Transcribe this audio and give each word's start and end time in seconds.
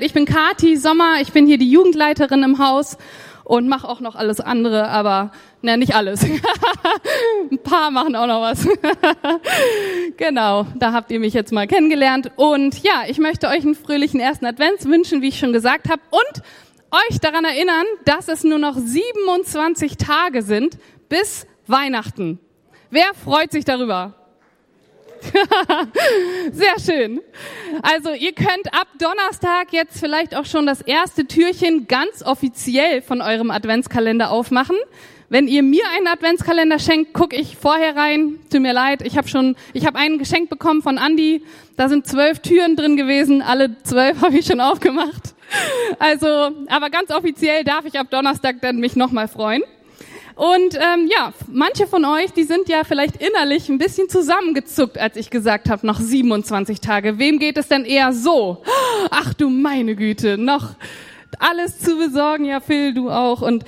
Ich 0.00 0.12
bin 0.12 0.26
Kati 0.26 0.76
Sommer, 0.76 1.20
ich 1.20 1.32
bin 1.32 1.48
hier 1.48 1.58
die 1.58 1.72
Jugendleiterin 1.72 2.44
im 2.44 2.60
Haus 2.60 2.98
und 3.42 3.66
mache 3.66 3.88
auch 3.88 3.98
noch 3.98 4.14
alles 4.14 4.38
andere, 4.38 4.90
aber 4.90 5.32
ne, 5.60 5.76
nicht 5.76 5.96
alles. 5.96 6.22
Ein 7.50 7.58
paar 7.64 7.90
machen 7.90 8.14
auch 8.14 8.28
noch 8.28 8.40
was. 8.40 8.64
genau, 10.16 10.68
da 10.76 10.92
habt 10.92 11.10
ihr 11.10 11.18
mich 11.18 11.34
jetzt 11.34 11.52
mal 11.52 11.66
kennengelernt. 11.66 12.30
Und 12.36 12.80
ja, 12.84 13.06
ich 13.08 13.18
möchte 13.18 13.48
euch 13.48 13.64
einen 13.64 13.74
fröhlichen 13.74 14.20
ersten 14.20 14.46
Advents 14.46 14.86
wünschen, 14.86 15.20
wie 15.20 15.30
ich 15.30 15.38
schon 15.40 15.52
gesagt 15.52 15.88
habe, 15.90 16.00
und 16.10 16.44
euch 16.92 17.18
daran 17.18 17.44
erinnern, 17.44 17.84
dass 18.04 18.28
es 18.28 18.44
nur 18.44 18.60
noch 18.60 18.76
27 18.76 19.96
Tage 19.96 20.42
sind 20.42 20.78
bis 21.08 21.44
Weihnachten. 21.66 22.38
Wer 22.90 23.14
freut 23.24 23.50
sich 23.50 23.64
darüber? 23.64 24.14
Sehr 26.52 26.78
schön. 26.78 27.20
Also 27.82 28.12
ihr 28.12 28.32
könnt 28.32 28.72
ab 28.72 28.88
Donnerstag 28.98 29.72
jetzt 29.72 29.98
vielleicht 29.98 30.34
auch 30.34 30.46
schon 30.46 30.66
das 30.66 30.80
erste 30.80 31.26
Türchen 31.26 31.86
ganz 31.86 32.22
offiziell 32.22 33.02
von 33.02 33.20
eurem 33.20 33.50
Adventskalender 33.50 34.30
aufmachen. 34.30 34.76
Wenn 35.30 35.46
ihr 35.46 35.62
mir 35.62 35.84
einen 35.94 36.06
Adventskalender 36.06 36.78
schenkt, 36.78 37.12
gucke 37.12 37.36
ich 37.36 37.56
vorher 37.56 37.96
rein. 37.96 38.38
Tut 38.50 38.62
mir 38.62 38.72
leid, 38.72 39.02
ich 39.02 39.18
habe 39.18 39.28
schon, 39.28 39.56
ich 39.74 39.86
habe 39.86 39.98
einen 39.98 40.18
geschenkt 40.18 40.48
bekommen 40.48 40.80
von 40.80 40.96
Andy. 40.96 41.42
Da 41.76 41.90
sind 41.90 42.06
zwölf 42.06 42.38
Türen 42.38 42.76
drin 42.76 42.96
gewesen. 42.96 43.42
Alle 43.42 43.76
zwölf 43.82 44.20
habe 44.22 44.38
ich 44.38 44.46
schon 44.46 44.60
aufgemacht. 44.60 45.34
Also, 45.98 46.26
aber 46.68 46.90
ganz 46.90 47.10
offiziell 47.10 47.64
darf 47.64 47.84
ich 47.84 47.98
ab 47.98 48.08
Donnerstag 48.10 48.62
dann 48.62 48.78
mich 48.78 48.96
nochmal 48.96 49.28
freuen. 49.28 49.62
Und 50.38 50.76
ähm, 50.76 51.10
ja, 51.10 51.32
manche 51.50 51.88
von 51.88 52.04
euch, 52.04 52.32
die 52.32 52.44
sind 52.44 52.68
ja 52.68 52.84
vielleicht 52.84 53.16
innerlich 53.16 53.68
ein 53.68 53.78
bisschen 53.78 54.08
zusammengezuckt, 54.08 54.96
als 54.96 55.16
ich 55.16 55.30
gesagt 55.30 55.68
habe, 55.68 55.84
noch 55.84 55.98
27 55.98 56.80
Tage. 56.80 57.18
Wem 57.18 57.40
geht 57.40 57.58
es 57.58 57.66
denn 57.66 57.84
eher 57.84 58.12
so? 58.12 58.62
Ach 59.10 59.34
du 59.34 59.50
meine 59.50 59.96
Güte, 59.96 60.38
noch 60.38 60.76
alles 61.40 61.80
zu 61.80 61.98
besorgen, 61.98 62.44
ja 62.44 62.60
Phil, 62.60 62.94
du 62.94 63.10
auch. 63.10 63.42
Und 63.42 63.64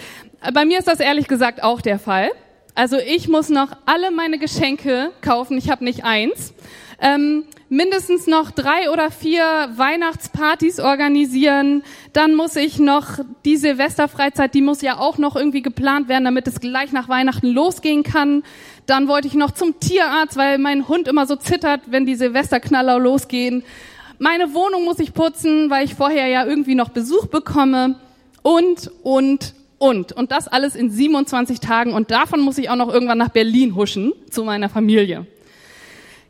bei 0.54 0.64
mir 0.64 0.78
ist 0.78 0.86
das 0.86 1.00
ehrlich 1.00 1.26
gesagt 1.26 1.60
auch 1.60 1.80
der 1.80 1.98
Fall. 1.98 2.30
Also 2.76 2.98
ich 2.98 3.26
muss 3.26 3.48
noch 3.48 3.72
alle 3.84 4.12
meine 4.12 4.38
Geschenke 4.38 5.10
kaufen, 5.22 5.58
ich 5.58 5.70
habe 5.70 5.82
nicht 5.82 6.04
eins. 6.04 6.54
Ähm, 7.00 7.44
mindestens 7.70 8.26
noch 8.26 8.50
drei 8.50 8.90
oder 8.90 9.10
vier 9.10 9.42
Weihnachtspartys 9.76 10.80
organisieren. 10.80 11.82
Dann 12.12 12.34
muss 12.34 12.56
ich 12.56 12.78
noch 12.78 13.20
die 13.44 13.56
Silvesterfreizeit, 13.56 14.54
die 14.54 14.60
muss 14.60 14.82
ja 14.82 14.98
auch 14.98 15.16
noch 15.16 15.34
irgendwie 15.36 15.62
geplant 15.62 16.08
werden, 16.08 16.24
damit 16.24 16.46
es 16.46 16.60
gleich 16.60 16.92
nach 16.92 17.08
Weihnachten 17.08 17.46
losgehen 17.46 18.02
kann. 18.02 18.42
Dann 18.86 19.08
wollte 19.08 19.28
ich 19.28 19.34
noch 19.34 19.52
zum 19.52 19.78
Tierarzt, 19.80 20.36
weil 20.36 20.58
mein 20.58 20.88
Hund 20.88 21.08
immer 21.08 21.26
so 21.26 21.36
zittert, 21.36 21.82
wenn 21.86 22.04
die 22.04 22.16
Silvesterknaller 22.16 22.98
losgehen. 22.98 23.62
Meine 24.18 24.52
Wohnung 24.52 24.84
muss 24.84 24.98
ich 24.98 25.14
putzen, 25.14 25.70
weil 25.70 25.86
ich 25.86 25.94
vorher 25.94 26.26
ja 26.26 26.44
irgendwie 26.44 26.74
noch 26.74 26.90
Besuch 26.90 27.26
bekomme. 27.26 27.94
Und, 28.42 28.90
und, 29.02 29.54
und. 29.78 30.12
Und 30.12 30.32
das 30.32 30.48
alles 30.48 30.74
in 30.74 30.90
27 30.90 31.60
Tagen. 31.60 31.94
Und 31.94 32.10
davon 32.10 32.40
muss 32.40 32.58
ich 32.58 32.68
auch 32.68 32.76
noch 32.76 32.92
irgendwann 32.92 33.18
nach 33.18 33.30
Berlin 33.30 33.76
huschen 33.76 34.12
zu 34.28 34.44
meiner 34.44 34.68
Familie. 34.68 35.26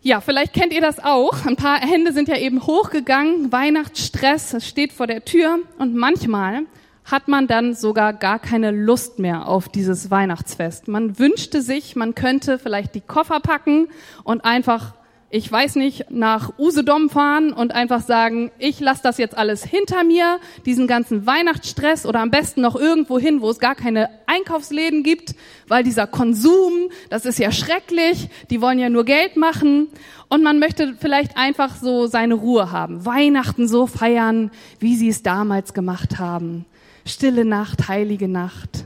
Ja, 0.03 0.23
vielleicht 0.23 0.55
kennt 0.55 0.73
ihr 0.73 0.81
das 0.81 0.99
auch. 0.99 1.45
Ein 1.45 1.57
paar 1.57 1.79
Hände 1.79 2.15
sind 2.15 2.29
ja 2.29 2.39
eben 2.39 2.67
hochgegangen. 2.67 3.53
Weihnachtsstress, 3.53 4.57
steht 4.67 4.95
vor 4.95 5.07
der 5.07 5.27
Tür. 5.27 5.59
Und 5.79 5.95
manchmal 5.95 6.63
hat 7.05 7.29
man 7.29 7.47
dann 7.47 7.75
sogar 7.75 8.15
gar 8.15 8.39
keine 8.39 8.71
Lust 8.71 9.19
mehr 9.19 9.47
auf 9.47 9.69
dieses 9.69 10.11
Weihnachtsfest. 10.11 10.89
Man 10.89 11.19
wünschte 11.19 11.61
sich, 11.61 11.97
man 11.97 12.15
könnte 12.15 12.59
vielleicht 12.59 12.95
die 12.95 13.03
Koffer 13.03 13.41
packen 13.41 13.89
und 14.25 14.43
einfach 14.43 14.95
ich 15.33 15.51
weiß 15.51 15.77
nicht, 15.77 16.11
nach 16.11 16.59
Usedom 16.59 17.09
fahren 17.09 17.53
und 17.53 17.73
einfach 17.73 18.03
sagen, 18.03 18.51
ich 18.59 18.81
lasse 18.81 19.03
das 19.05 19.17
jetzt 19.17 19.39
alles 19.39 19.65
hinter 19.65 20.03
mir, 20.03 20.41
diesen 20.67 20.89
ganzen 20.89 21.25
Weihnachtsstress 21.25 22.05
oder 22.05 22.19
am 22.21 22.33
besten 22.33 22.61
noch 22.63 22.75
irgendwo 22.75 23.19
hin, 23.19 23.41
wo 23.41 23.49
es 23.49 23.61
gar 23.61 23.77
keine 23.77 24.11
Einkaufsläden 24.27 25.05
gibt, 25.05 25.37
weil 25.69 25.85
dieser 25.85 26.09
Konsum, 26.09 26.91
das 27.11 27.27
ist 27.27 27.39
ja 27.39 27.53
schrecklich, 27.53 28.29
die 28.51 28.61
wollen 28.61 28.81
ja 28.81 28.91
nur 28.91 29.05
Geld 29.05 29.37
machen 29.37 29.87
und 30.29 30.43
man 30.43 30.59
möchte 30.59 30.95
vielleicht 30.99 31.37
einfach 31.37 31.77
so 31.77 32.09
seine 32.09 32.35
Ruhe 32.35 32.73
haben, 32.73 33.07
Weihnachten 33.07 33.69
so 33.69 33.87
feiern, 33.87 34.51
wie 34.81 34.97
sie 34.97 35.09
es 35.09 35.23
damals 35.23 35.75
gemacht 35.75 36.19
haben. 36.19 36.67
Stille 37.07 37.45
Nacht, 37.45 37.89
heilige 37.89 38.29
Nacht. 38.29 38.85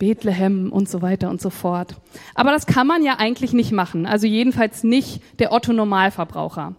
Bethlehem 0.00 0.72
und 0.72 0.88
so 0.88 1.02
weiter 1.02 1.30
und 1.30 1.40
so 1.40 1.50
fort. 1.50 1.94
Aber 2.34 2.50
das 2.50 2.66
kann 2.66 2.88
man 2.88 3.04
ja 3.04 3.18
eigentlich 3.18 3.52
nicht 3.52 3.70
machen. 3.70 4.06
Also 4.06 4.26
jedenfalls 4.26 4.82
nicht 4.82 5.22
der 5.38 5.52
Otto 5.52 5.72
Normalverbraucher. 5.72 6.74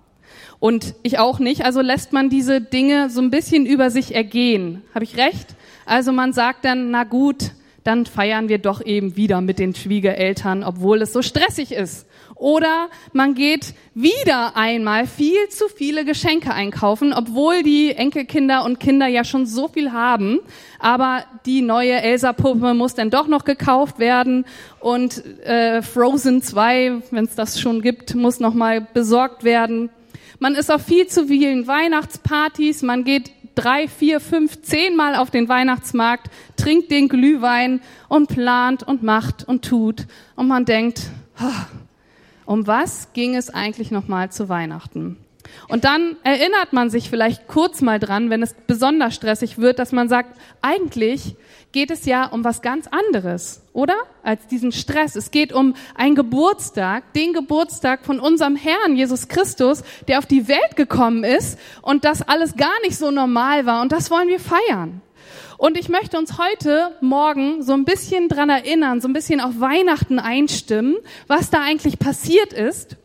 Und 0.59 0.95
ich 1.03 1.19
auch 1.19 1.39
nicht. 1.39 1.63
Also 1.63 1.79
lässt 1.79 2.11
man 2.11 2.29
diese 2.29 2.59
Dinge 2.59 3.09
so 3.09 3.21
ein 3.21 3.31
bisschen 3.31 3.65
über 3.65 3.89
sich 3.89 4.13
ergehen. 4.13 4.81
Habe 4.93 5.05
ich 5.05 5.15
recht? 5.15 5.55
Also 5.85 6.11
man 6.11 6.33
sagt 6.33 6.65
dann, 6.65 6.91
na 6.91 7.05
gut, 7.05 7.51
dann 7.83 8.05
feiern 8.05 8.49
wir 8.49 8.57
doch 8.57 8.85
eben 8.85 9.15
wieder 9.15 9.39
mit 9.39 9.59
den 9.59 9.73
Schwiegereltern, 9.73 10.63
obwohl 10.63 11.01
es 11.01 11.13
so 11.13 11.21
stressig 11.21 11.71
ist. 11.71 12.07
Oder 12.41 12.89
man 13.13 13.35
geht 13.35 13.75
wieder 13.93 14.57
einmal 14.57 15.05
viel 15.05 15.47
zu 15.49 15.67
viele 15.67 16.05
Geschenke 16.05 16.51
einkaufen, 16.51 17.13
obwohl 17.13 17.61
die 17.61 17.91
Enkelkinder 17.91 18.65
und 18.65 18.79
Kinder 18.79 19.05
ja 19.05 19.23
schon 19.23 19.45
so 19.45 19.67
viel 19.67 19.91
haben. 19.91 20.39
Aber 20.79 21.23
die 21.45 21.61
neue 21.61 22.01
Elsa-Puppe 22.01 22.73
muss 22.73 22.95
dann 22.95 23.11
doch 23.11 23.27
noch 23.27 23.45
gekauft 23.45 23.99
werden 23.99 24.45
und 24.79 25.23
äh, 25.45 25.83
Frozen 25.83 26.41
2, 26.41 27.03
wenn 27.11 27.25
es 27.25 27.35
das 27.35 27.61
schon 27.61 27.83
gibt, 27.83 28.15
muss 28.15 28.39
noch 28.39 28.55
mal 28.55 28.81
besorgt 28.81 29.43
werden. 29.43 29.91
Man 30.39 30.55
ist 30.55 30.71
auf 30.71 30.83
viel 30.83 31.05
zu 31.05 31.27
vielen 31.27 31.67
Weihnachtspartys, 31.67 32.81
man 32.81 33.03
geht 33.03 33.29
drei, 33.53 33.87
vier, 33.87 34.19
fünf, 34.19 34.63
zehn 34.63 34.95
Mal 34.95 35.15
auf 35.15 35.29
den 35.29 35.47
Weihnachtsmarkt, 35.47 36.31
trinkt 36.57 36.89
den 36.89 37.07
Glühwein 37.07 37.81
und 38.07 38.29
plant 38.29 38.81
und 38.81 39.03
macht 39.03 39.47
und 39.47 39.63
tut. 39.63 40.07
Und 40.35 40.47
man 40.47 40.65
denkt, 40.65 41.01
oh, 41.39 41.80
um 42.51 42.67
was 42.67 43.13
ging 43.13 43.35
es 43.37 43.49
eigentlich 43.49 43.91
nochmal 43.91 44.29
zu 44.29 44.49
Weihnachten? 44.49 45.15
Und 45.69 45.85
dann 45.85 46.17
erinnert 46.23 46.73
man 46.73 46.89
sich 46.89 47.09
vielleicht 47.09 47.47
kurz 47.47 47.81
mal 47.81 47.97
dran, 47.97 48.29
wenn 48.29 48.43
es 48.43 48.53
besonders 48.67 49.15
stressig 49.15 49.57
wird, 49.57 49.79
dass 49.79 49.93
man 49.93 50.09
sagt, 50.09 50.37
eigentlich 50.61 51.37
geht 51.71 51.91
es 51.91 52.05
ja 52.05 52.25
um 52.25 52.43
was 52.43 52.61
ganz 52.61 52.87
anderes, 52.87 53.61
oder? 53.71 53.95
Als 54.21 54.47
diesen 54.47 54.73
Stress. 54.73 55.15
Es 55.15 55.31
geht 55.31 55.53
um 55.53 55.75
einen 55.95 56.15
Geburtstag, 56.15 57.13
den 57.13 57.31
Geburtstag 57.31 58.05
von 58.05 58.19
unserem 58.19 58.57
Herrn 58.57 58.97
Jesus 58.97 59.29
Christus, 59.29 59.83
der 60.09 60.19
auf 60.19 60.25
die 60.25 60.49
Welt 60.49 60.75
gekommen 60.75 61.23
ist 61.23 61.57
und 61.81 62.03
das 62.03 62.21
alles 62.21 62.57
gar 62.57 62.79
nicht 62.83 62.97
so 62.97 63.11
normal 63.11 63.65
war. 63.65 63.81
Und 63.81 63.93
das 63.93 64.11
wollen 64.11 64.27
wir 64.27 64.41
feiern. 64.41 65.01
Und 65.61 65.77
ich 65.77 65.89
möchte 65.89 66.17
uns 66.17 66.39
heute 66.39 66.97
Morgen 67.01 67.61
so 67.61 67.73
ein 67.73 67.85
bisschen 67.85 68.29
dran 68.29 68.49
erinnern, 68.49 68.99
so 68.99 69.07
ein 69.07 69.13
bisschen 69.13 69.39
auf 69.39 69.59
Weihnachten 69.59 70.17
einstimmen, 70.17 70.97
was 71.27 71.51
da 71.51 71.61
eigentlich 71.61 71.99
passiert 71.99 72.51
ist. 72.51 72.97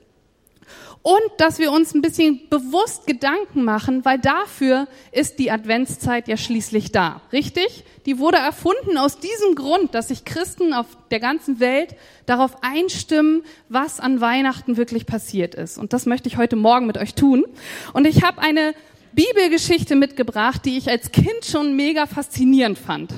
Und 1.02 1.20
dass 1.36 1.58
wir 1.58 1.70
uns 1.70 1.94
ein 1.94 2.00
bisschen 2.00 2.48
bewusst 2.48 3.06
Gedanken 3.06 3.62
machen, 3.62 4.06
weil 4.06 4.18
dafür 4.18 4.88
ist 5.12 5.38
die 5.38 5.50
Adventszeit 5.50 6.28
ja 6.28 6.38
schließlich 6.38 6.92
da. 6.92 7.20
Richtig? 7.30 7.84
Die 8.06 8.18
wurde 8.18 8.38
erfunden 8.38 8.96
aus 8.96 9.18
diesem 9.20 9.54
Grund, 9.54 9.94
dass 9.94 10.08
sich 10.08 10.24
Christen 10.24 10.72
auf 10.72 10.86
der 11.10 11.20
ganzen 11.20 11.60
Welt 11.60 11.94
darauf 12.24 12.62
einstimmen, 12.62 13.42
was 13.68 14.00
an 14.00 14.22
Weihnachten 14.22 14.78
wirklich 14.78 15.04
passiert 15.04 15.54
ist. 15.54 15.76
Und 15.76 15.92
das 15.92 16.06
möchte 16.06 16.30
ich 16.30 16.38
heute 16.38 16.56
Morgen 16.56 16.86
mit 16.86 16.96
euch 16.96 17.14
tun. 17.14 17.44
Und 17.92 18.06
ich 18.06 18.22
habe 18.22 18.40
eine 18.40 18.72
Bibelgeschichte 19.16 19.96
mitgebracht, 19.96 20.64
die 20.66 20.76
ich 20.76 20.88
als 20.88 21.10
Kind 21.10 21.44
schon 21.44 21.74
mega 21.74 22.06
faszinierend 22.06 22.78
fand. 22.78 23.10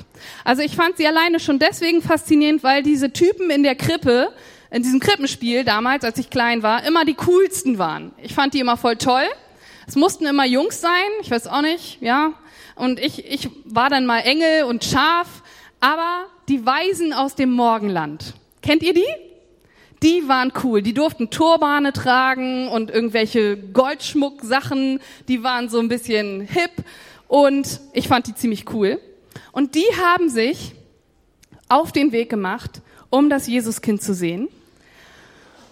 Also 0.45 0.63
ich 0.63 0.75
fand 0.75 0.97
sie 0.97 1.05
alleine 1.05 1.39
schon 1.39 1.59
deswegen 1.59 2.01
faszinierend, 2.01 2.63
weil 2.63 2.81
diese 2.81 3.11
Typen 3.11 3.51
in 3.51 3.63
der 3.63 3.75
Krippe, 3.75 4.31
in 4.71 4.81
diesem 4.81 5.01
Krippenspiel 5.01 5.65
damals, 5.65 6.05
als 6.05 6.17
ich 6.17 6.29
klein 6.29 6.63
war, 6.63 6.85
immer 6.85 7.03
die 7.03 7.15
coolsten 7.15 7.77
waren. 7.77 8.13
Ich 8.23 8.33
fand 8.33 8.53
die 8.53 8.59
immer 8.61 8.77
voll 8.77 8.95
toll. 8.95 9.25
Es 9.87 9.95
mussten 9.95 10.25
immer 10.25 10.45
Jungs 10.45 10.79
sein, 10.79 11.09
ich 11.21 11.29
weiß 11.29 11.47
auch 11.47 11.61
nicht, 11.61 12.01
ja. 12.01 12.33
Und 12.75 12.99
ich, 12.99 13.29
ich 13.29 13.49
war 13.65 13.89
dann 13.89 14.05
mal 14.05 14.19
Engel 14.19 14.63
und 14.63 14.85
Schaf, 14.85 15.43
aber 15.81 16.27
die 16.47 16.65
Weisen 16.65 17.11
aus 17.11 17.35
dem 17.35 17.51
Morgenland. 17.51 18.33
Kennt 18.61 18.83
ihr 18.83 18.93
die? 18.93 19.28
Die 20.03 20.27
waren 20.27 20.53
cool. 20.63 20.81
Die 20.81 20.93
durften 20.93 21.29
Turbane 21.29 21.93
tragen 21.93 22.67
und 22.69 22.89
irgendwelche 22.89 23.57
Goldschmucksachen. 23.57 24.99
Die 25.27 25.43
waren 25.43 25.69
so 25.69 25.79
ein 25.79 25.89
bisschen 25.89 26.41
hip 26.41 26.71
und 27.27 27.79
ich 27.93 28.07
fand 28.07 28.27
die 28.27 28.35
ziemlich 28.35 28.73
cool. 28.73 28.99
Und 29.51 29.75
die 29.75 29.85
haben 30.01 30.29
sich 30.29 30.73
auf 31.67 31.91
den 31.91 32.11
Weg 32.11 32.29
gemacht, 32.29 32.81
um 33.09 33.29
das 33.29 33.47
Jesuskind 33.47 34.01
zu 34.01 34.13
sehen. 34.13 34.47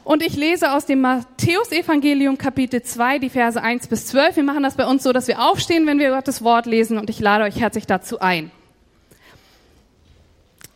Und 0.04 0.24
ich 0.24 0.38
lese 0.38 0.72
aus 0.72 0.86
dem 0.86 1.02
Matthäusevangelium 1.02 2.38
Kapitel 2.38 2.82
2, 2.82 3.20
die 3.20 3.30
Verse 3.30 3.62
1 3.62 3.88
bis 3.88 4.08
12. 4.08 4.38
Wir 4.38 4.44
machen 4.44 4.64
das 4.64 4.76
bei 4.76 4.88
uns 4.88 5.04
so, 5.04 5.12
dass 5.12 5.28
wir 5.28 5.42
aufstehen, 5.42 5.86
wenn 5.86 6.00
wir 6.00 6.12
Gottes 6.12 6.42
Wort 6.44 6.66
lesen 6.66 6.98
und 6.98 7.10
ich 7.10 7.20
lade 7.20 7.44
euch 7.44 7.60
herzlich 7.60 7.88
dazu 7.88 8.20
ein. 8.20 8.52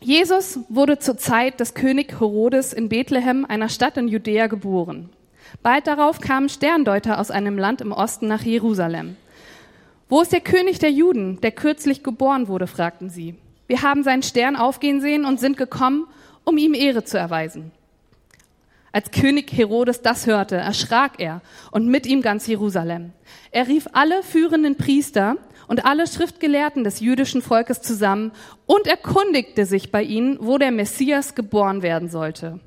Jesus 0.02 0.58
wurde 0.68 0.98
zur 0.98 1.16
Zeit 1.16 1.60
des 1.60 1.74
König 1.74 2.18
Herodes 2.18 2.72
in 2.72 2.88
Bethlehem, 2.88 3.44
einer 3.48 3.68
Stadt 3.68 3.96
in 3.96 4.08
Judäa, 4.08 4.48
geboren. 4.48 5.10
Bald 5.62 5.86
darauf 5.86 6.20
kamen 6.20 6.48
Sterndeuter 6.48 7.20
aus 7.20 7.30
einem 7.30 7.56
Land 7.56 7.80
im 7.80 7.92
Osten 7.92 8.26
nach 8.26 8.42
Jerusalem. 8.42 9.16
Wo 10.08 10.20
ist 10.20 10.32
der 10.32 10.40
König 10.40 10.80
der 10.80 10.90
Juden, 10.90 11.40
der 11.40 11.52
kürzlich 11.52 12.02
geboren 12.02 12.48
wurde? 12.48 12.66
fragten 12.66 13.10
sie. 13.10 13.36
Wir 13.68 13.82
haben 13.82 14.02
seinen 14.02 14.24
Stern 14.24 14.56
aufgehen 14.56 15.00
sehen 15.00 15.24
und 15.24 15.38
sind 15.38 15.56
gekommen, 15.56 16.06
um 16.44 16.58
ihm 16.58 16.74
Ehre 16.74 17.04
zu 17.04 17.16
erweisen. 17.16 17.70
Als 18.90 19.10
König 19.10 19.52
Herodes 19.52 20.02
das 20.02 20.26
hörte, 20.26 20.56
erschrak 20.56 21.12
er 21.18 21.40
und 21.70 21.86
mit 21.86 22.06
ihm 22.06 22.22
ganz 22.22 22.46
Jerusalem. 22.46 23.12
Er 23.52 23.68
rief 23.68 23.86
alle 23.92 24.22
führenden 24.22 24.76
Priester 24.76 25.36
und 25.68 25.84
alle 25.84 26.06
Schriftgelehrten 26.06 26.84
des 26.84 27.00
jüdischen 27.00 27.42
Volkes 27.42 27.82
zusammen 27.82 28.32
und 28.66 28.86
erkundigte 28.86 29.66
sich 29.66 29.90
bei 29.90 30.02
ihnen, 30.02 30.38
wo 30.40 30.58
der 30.58 30.70
Messias 30.70 31.34
geboren 31.34 31.82
werden 31.82 32.08
sollte. 32.08 32.60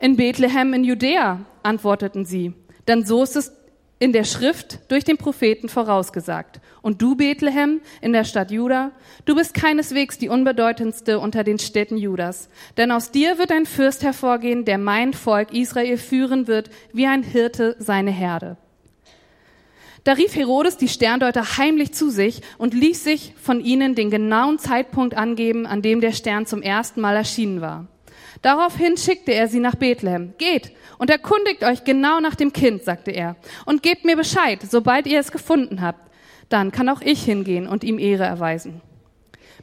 In 0.00 0.16
Bethlehem 0.16 0.74
in 0.74 0.84
Judäa, 0.84 1.40
antworteten 1.62 2.24
sie, 2.24 2.54
denn 2.86 3.04
so 3.04 3.22
ist 3.22 3.36
es 3.36 3.52
in 3.98 4.12
der 4.12 4.24
Schrift 4.24 4.90
durch 4.90 5.04
den 5.04 5.16
Propheten 5.16 5.68
vorausgesagt. 5.68 6.60
Und 6.82 7.02
du, 7.02 7.16
Bethlehem, 7.16 7.80
in 8.00 8.12
der 8.12 8.24
Stadt 8.24 8.50
Juda, 8.50 8.92
du 9.24 9.34
bist 9.34 9.54
keineswegs 9.54 10.18
die 10.18 10.28
unbedeutendste 10.28 11.18
unter 11.18 11.42
den 11.42 11.58
Städten 11.58 11.96
Judas. 11.96 12.48
Denn 12.76 12.92
aus 12.92 13.10
dir 13.10 13.38
wird 13.38 13.50
ein 13.50 13.66
Fürst 13.66 14.04
hervorgehen, 14.04 14.64
der 14.64 14.78
mein 14.78 15.14
Volk 15.14 15.52
Israel 15.52 15.98
führen 15.98 16.46
wird, 16.46 16.70
wie 16.92 17.06
ein 17.06 17.24
Hirte 17.24 17.74
seine 17.78 18.12
Herde. 18.12 18.56
Da 20.04 20.12
rief 20.12 20.34
Herodes 20.36 20.76
die 20.76 20.88
Sterndeuter 20.88 21.58
heimlich 21.58 21.92
zu 21.92 22.10
sich 22.10 22.40
und 22.56 22.74
ließ 22.74 23.04
sich 23.04 23.34
von 23.42 23.60
ihnen 23.60 23.94
den 23.94 24.10
genauen 24.10 24.58
Zeitpunkt 24.58 25.14
angeben, 25.14 25.66
an 25.66 25.82
dem 25.82 26.00
der 26.00 26.12
Stern 26.12 26.46
zum 26.46 26.62
ersten 26.62 27.00
Mal 27.00 27.16
erschienen 27.16 27.60
war. 27.60 27.86
Daraufhin 28.42 28.96
schickte 28.96 29.32
er 29.32 29.48
sie 29.48 29.60
nach 29.60 29.74
Bethlehem. 29.74 30.34
Geht 30.38 30.72
und 30.98 31.10
erkundigt 31.10 31.64
euch 31.64 31.84
genau 31.84 32.20
nach 32.20 32.34
dem 32.34 32.52
Kind, 32.52 32.84
sagte 32.84 33.10
er, 33.10 33.36
und 33.66 33.82
gebt 33.82 34.04
mir 34.04 34.16
Bescheid, 34.16 34.60
sobald 34.68 35.06
ihr 35.06 35.18
es 35.18 35.32
gefunden 35.32 35.80
habt. 35.80 36.10
Dann 36.48 36.72
kann 36.72 36.88
auch 36.88 37.00
ich 37.00 37.22
hingehen 37.24 37.66
und 37.66 37.84
ihm 37.84 37.98
Ehre 37.98 38.24
erweisen. 38.24 38.80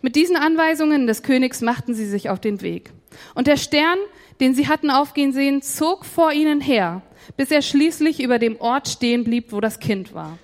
Mit 0.02 0.16
diesen 0.16 0.36
Anweisungen 0.36 1.08
des 1.08 1.24
Königs 1.24 1.62
machten 1.62 1.94
sie 1.94 2.06
sich 2.06 2.30
auf 2.30 2.40
den 2.40 2.62
Weg. 2.62 2.92
Und 3.34 3.48
der 3.48 3.58
Stern, 3.58 3.98
den 4.40 4.54
sie 4.54 4.68
hatten 4.68 4.90
aufgehen 4.90 5.34
sehen, 5.34 5.62
zog 5.62 6.06
vor 6.06 6.32
ihnen 6.32 6.62
her, 6.62 7.02
bis 7.38 7.52
er 7.52 7.62
schließlich 7.62 8.22
über 8.22 8.40
dem 8.40 8.60
Ort 8.60 8.88
stehen 8.88 9.24
blieb, 9.24 9.52
wo 9.52 9.62
das 9.62 9.80
Kind 9.80 10.14
war. 10.14 10.38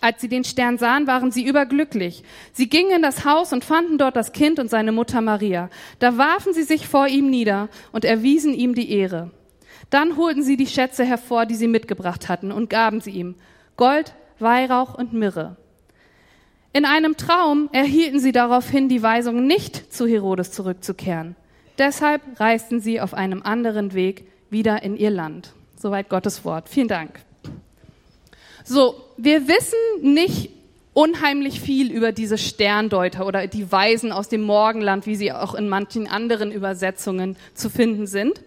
Als 0.00 0.20
sie 0.20 0.28
den 0.28 0.44
Stern 0.44 0.76
sahen, 0.76 1.06
waren 1.06 1.30
sie 1.30 1.46
überglücklich. 1.46 2.24
Sie 2.52 2.68
gingen 2.68 2.96
in 2.96 3.02
das 3.02 3.24
Haus 3.24 3.54
und 3.54 3.64
fanden 3.64 3.96
dort 3.96 4.16
das 4.16 4.32
Kind 4.32 4.58
und 4.58 4.68
seine 4.68 4.92
Mutter 4.92 5.22
Maria. 5.22 5.70
Da 5.98 6.18
warfen 6.18 6.52
sie 6.52 6.64
sich 6.64 6.86
vor 6.86 7.06
ihm 7.08 7.30
nieder 7.30 7.70
und 7.90 8.04
erwiesen 8.04 8.52
ihm 8.52 8.74
die 8.74 8.90
Ehre. 8.90 9.30
Dann 9.88 10.18
holten 10.18 10.42
sie 10.42 10.58
die 10.58 10.66
Schätze 10.66 11.04
hervor, 11.04 11.46
die 11.46 11.54
sie 11.54 11.68
mitgebracht 11.68 12.28
hatten, 12.28 12.52
und 12.52 12.68
gaben 12.68 13.00
sie 13.00 13.12
ihm 13.12 13.34
Gold, 13.76 14.14
Weihrauch 14.38 14.94
und 14.94 15.14
Myrrhe. 15.14 15.56
In 16.74 16.84
einem 16.84 17.16
Traum 17.16 17.70
erhielten 17.72 18.18
sie 18.18 18.32
daraufhin 18.32 18.88
die 18.88 19.02
Weisung, 19.02 19.46
nicht 19.46 19.92
zu 19.92 20.06
Herodes 20.06 20.52
zurückzukehren. 20.52 21.36
Deshalb 21.78 22.22
reisten 22.38 22.80
sie 22.80 23.00
auf 23.00 23.14
einem 23.14 23.42
anderen 23.42 23.94
Weg 23.94 24.26
wieder 24.50 24.82
in 24.82 24.96
ihr 24.96 25.10
Land. 25.10 25.52
Soweit 25.76 26.08
Gottes 26.08 26.44
Wort. 26.44 26.68
Vielen 26.68 26.88
Dank. 26.88 27.20
So, 28.64 28.94
wir 29.16 29.48
wissen 29.48 30.14
nicht 30.14 30.50
unheimlich 30.94 31.60
viel 31.60 31.90
über 31.90 32.12
diese 32.12 32.38
Sterndeuter 32.38 33.26
oder 33.26 33.46
die 33.48 33.70
Weisen 33.70 34.12
aus 34.12 34.28
dem 34.28 34.42
Morgenland, 34.42 35.06
wie 35.06 35.16
sie 35.16 35.32
auch 35.32 35.54
in 35.54 35.68
manchen 35.68 36.08
anderen 36.08 36.52
Übersetzungen 36.52 37.36
zu 37.52 37.68
finden 37.68 38.06
sind. 38.06 38.40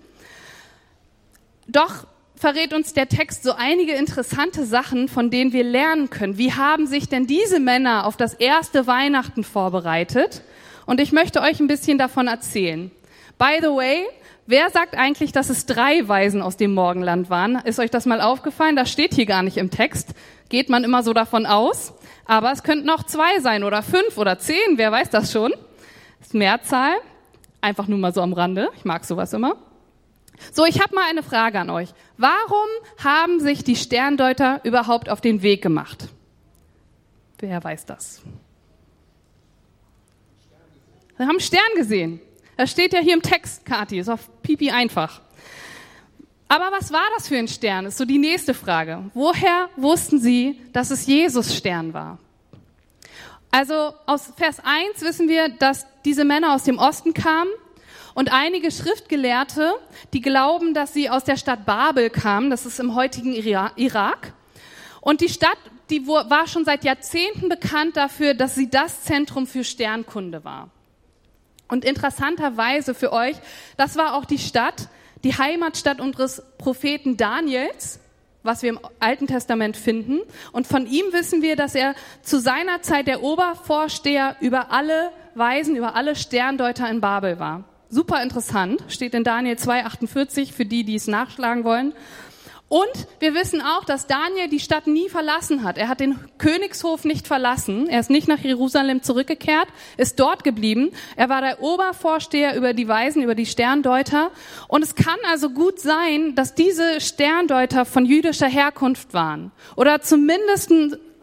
Doch 1.67 2.07
verrät 2.35 2.73
uns 2.73 2.93
der 2.93 3.09
Text 3.09 3.43
so 3.43 3.51
einige 3.51 3.93
interessante 3.93 4.65
Sachen, 4.65 5.09
von 5.09 5.29
denen 5.29 5.51
wir 5.51 5.65
lernen 5.65 6.09
können. 6.09 6.37
Wie 6.37 6.53
haben 6.53 6.87
sich 6.87 7.09
denn 7.09 7.27
diese 7.27 7.59
Männer 7.59 8.07
auf 8.07 8.15
das 8.15 8.33
erste 8.33 8.87
Weihnachten 8.87 9.43
vorbereitet? 9.43 10.41
Und 10.85 11.01
ich 11.01 11.11
möchte 11.11 11.41
euch 11.41 11.59
ein 11.59 11.67
bisschen 11.67 11.97
davon 11.97 12.27
erzählen. 12.27 12.91
By 13.37 13.59
the 13.61 13.67
way, 13.67 14.07
Wer 14.49 14.69
sagt 14.69 14.95
eigentlich, 14.95 15.33
dass 15.33 15.49
es 15.49 15.65
drei 15.65 16.07
Weisen 16.07 16.41
aus 16.41 16.55
dem 16.55 16.73
Morgenland 16.73 17.29
waren? 17.29 17.57
Ist 17.57 17.79
euch 17.79 17.91
das 17.91 18.05
mal 18.05 18.21
aufgefallen? 18.21 18.77
Das 18.77 18.89
steht 18.89 19.13
hier 19.13 19.25
gar 19.25 19.43
nicht 19.43 19.57
im 19.57 19.69
Text. 19.69 20.13
Geht 20.47 20.69
man 20.69 20.85
immer 20.85 21.03
so 21.03 21.11
davon 21.11 21.45
aus. 21.45 21.93
Aber 22.25 22.53
es 22.53 22.63
könnten 22.63 22.89
auch 22.89 23.03
zwei 23.03 23.41
sein 23.41 23.65
oder 23.65 23.83
fünf 23.83 24.17
oder 24.17 24.39
zehn. 24.39 24.77
Wer 24.77 24.89
weiß 24.89 25.09
das 25.09 25.33
schon? 25.33 25.53
Ist 26.21 26.33
Mehrzahl. 26.33 26.93
Einfach 27.59 27.89
nur 27.89 27.99
mal 27.99 28.13
so 28.13 28.21
am 28.21 28.31
Rande. 28.31 28.69
Ich 28.77 28.85
mag 28.85 29.03
sowas 29.03 29.33
immer. 29.33 29.57
So, 30.53 30.63
ich 30.65 30.79
habe 30.79 30.95
mal 30.95 31.09
eine 31.09 31.23
Frage 31.23 31.59
an 31.59 31.69
euch. 31.69 31.89
Warum 32.15 32.67
haben 33.03 33.41
sich 33.41 33.65
die 33.65 33.75
Sterndeuter 33.75 34.61
überhaupt 34.63 35.09
auf 35.09 35.19
den 35.19 35.41
Weg 35.41 35.61
gemacht? 35.61 36.07
Wer 37.39 37.61
weiß 37.61 37.85
das? 37.85 38.21
Sie 41.17 41.25
haben 41.25 41.41
Stern 41.41 41.75
gesehen. 41.75 42.21
Das 42.57 42.71
steht 42.71 42.91
ja 42.91 42.99
hier 42.99 43.13
im 43.13 43.21
Text, 43.21 43.65
Kathi, 43.65 43.99
ist 43.99 44.09
auf 44.09 44.29
Pipi 44.41 44.71
einfach. 44.71 45.21
Aber 46.47 46.71
was 46.71 46.91
war 46.91 47.05
das 47.15 47.27
für 47.27 47.37
ein 47.37 47.47
Stern? 47.47 47.85
Ist 47.85 47.97
so 47.97 48.05
die 48.05 48.17
nächste 48.17 48.53
Frage. 48.53 49.03
Woher 49.13 49.69
wussten 49.75 50.19
sie, 50.19 50.59
dass 50.73 50.91
es 50.91 51.05
Jesus 51.05 51.55
Stern 51.55 51.93
war? 51.93 52.17
Also 53.51 53.93
aus 54.05 54.33
Vers 54.35 54.59
1 54.63 55.01
wissen 55.01 55.29
wir, 55.29 55.49
dass 55.49 55.85
diese 56.03 56.25
Männer 56.25 56.53
aus 56.53 56.63
dem 56.63 56.79
Osten 56.79 57.13
kamen 57.13 57.49
und 58.13 58.31
einige 58.31 58.71
Schriftgelehrte, 58.71 59.75
die 60.13 60.21
glauben, 60.21 60.73
dass 60.73 60.93
sie 60.93 61.09
aus 61.09 61.23
der 61.23 61.37
Stadt 61.37 61.65
Babel 61.65 62.09
kamen, 62.09 62.49
das 62.49 62.65
ist 62.65 62.79
im 62.79 62.95
heutigen 62.95 63.33
Irak. 63.33 64.33
Und 65.01 65.21
die 65.21 65.29
Stadt, 65.29 65.57
die 65.89 66.07
war 66.07 66.47
schon 66.47 66.65
seit 66.65 66.83
Jahrzehnten 66.83 67.49
bekannt 67.49 67.95
dafür, 67.95 68.33
dass 68.33 68.55
sie 68.55 68.69
das 68.69 69.03
Zentrum 69.03 69.47
für 69.47 69.63
Sternkunde 69.63 70.43
war. 70.43 70.69
Und 71.67 71.85
interessanterweise 71.85 72.93
für 72.93 73.11
euch, 73.11 73.35
das 73.75 73.97
war 73.97 74.15
auch 74.15 74.25
die 74.25 74.37
Stadt, 74.37 74.87
die 75.23 75.37
Heimatstadt 75.37 75.99
unseres 75.99 76.41
Propheten 76.57 77.17
Daniels, 77.17 77.99
was 78.43 78.61
wir 78.61 78.69
im 78.69 78.79
Alten 78.99 79.27
Testament 79.27 79.75
finden. 79.75 80.19
Und 80.51 80.67
von 80.67 80.87
ihm 80.87 81.05
wissen 81.11 81.41
wir, 81.41 81.55
dass 81.55 81.75
er 81.75 81.95
zu 82.21 82.39
seiner 82.39 82.81
Zeit 82.81 83.07
der 83.07 83.23
Obervorsteher 83.23 84.37
über 84.39 84.71
alle 84.71 85.11
Weisen, 85.35 85.75
über 85.75 85.95
alle 85.95 86.15
Sterndeuter 86.15 86.89
in 86.89 87.01
Babel 87.01 87.39
war. 87.39 87.65
Super 87.89 88.21
interessant, 88.21 88.83
steht 88.89 89.13
in 89.13 89.23
Daniel 89.23 89.55
2,48 89.55 90.51
für 90.51 90.65
die, 90.65 90.83
die 90.83 90.95
es 90.95 91.07
nachschlagen 91.07 91.63
wollen. 91.63 91.93
Und 92.69 93.07
wir 93.19 93.33
wissen 93.33 93.61
auch, 93.61 93.85
dass 93.85 94.07
Daniel 94.07 94.49
die 94.49 94.59
Stadt 94.59 94.87
nie 94.87 95.07
verlassen 95.07 95.63
hat. 95.63 95.77
Er 95.77 95.87
hat 95.87 96.01
den 96.01 96.19
Königshof 96.37 97.05
nicht 97.05 97.25
verlassen. 97.25 97.87
Er 97.87 98.01
ist 98.01 98.09
nicht 98.09 98.27
nach 98.27 98.39
Jerusalem 98.39 99.03
zurückgekehrt, 99.03 99.67
ist 99.95 100.19
dort 100.19 100.43
geblieben. 100.43 100.91
Er 101.15 101.29
war 101.29 101.39
der 101.39 101.61
Obervorsteher 101.61 102.57
über 102.57 102.73
die 102.73 102.89
Weisen, 102.89 103.23
über 103.23 103.35
die 103.35 103.45
Sterndeuter. 103.45 104.31
Und 104.67 104.83
es 104.83 104.95
kann 104.95 105.17
also 105.31 105.49
gut 105.51 105.79
sein, 105.79 106.35
dass 106.35 106.55
diese 106.55 106.99
Sterndeuter 106.99 107.85
von 107.85 108.05
jüdischer 108.05 108.49
Herkunft 108.49 109.13
waren. 109.13 109.53
Oder 109.77 110.01
zumindest 110.01 110.73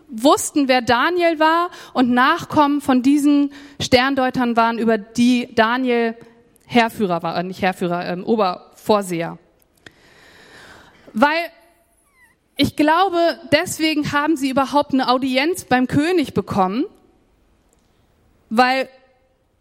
wussten, 0.08 0.68
wer 0.68 0.80
Daniel 0.80 1.38
war 1.40 1.70
und 1.92 2.10
Nachkommen 2.10 2.80
von 2.80 3.02
diesen 3.02 3.52
Sterndeutern 3.80 4.56
waren, 4.56 4.78
über 4.78 4.96
die 4.96 5.54
Daniel 5.54 6.16
Herrführer 6.66 7.22
war, 7.22 7.36
äh, 7.36 7.42
nicht 7.42 7.60
Herrführer, 7.60 8.06
ähm, 8.06 8.24
Obervorseher. 8.24 9.38
Weil 11.14 11.50
ich 12.56 12.76
glaube, 12.76 13.38
deswegen 13.52 14.12
haben 14.12 14.36
sie 14.36 14.50
überhaupt 14.50 14.92
eine 14.92 15.08
Audienz 15.08 15.64
beim 15.64 15.86
König 15.86 16.34
bekommen, 16.34 16.84
weil 18.50 18.88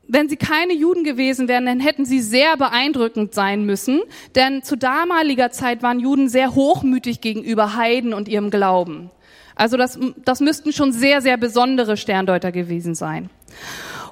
wenn 0.07 0.29
sie 0.29 0.35
keine 0.35 0.73
Juden 0.73 1.03
gewesen 1.03 1.47
wären, 1.47 1.65
dann 1.65 1.79
hätten 1.79 2.05
sie 2.05 2.19
sehr 2.19 2.57
beeindruckend 2.57 3.33
sein 3.33 3.65
müssen, 3.65 4.01
denn 4.35 4.61
zu 4.61 4.75
damaliger 4.75 5.49
Zeit 5.51 5.81
waren 5.81 5.99
Juden 5.99 6.27
sehr 6.27 6.55
hochmütig 6.55 7.21
gegenüber 7.21 7.75
Heiden 7.75 8.13
und 8.13 8.27
ihrem 8.27 8.49
Glauben. 8.49 9.09
Also 9.55 9.77
das, 9.77 9.97
das 10.25 10.39
müssten 10.39 10.73
schon 10.73 10.91
sehr, 10.91 11.21
sehr 11.21 11.37
besondere 11.37 11.97
Sterndeuter 11.97 12.51
gewesen 12.51 12.95
sein. 12.95 13.29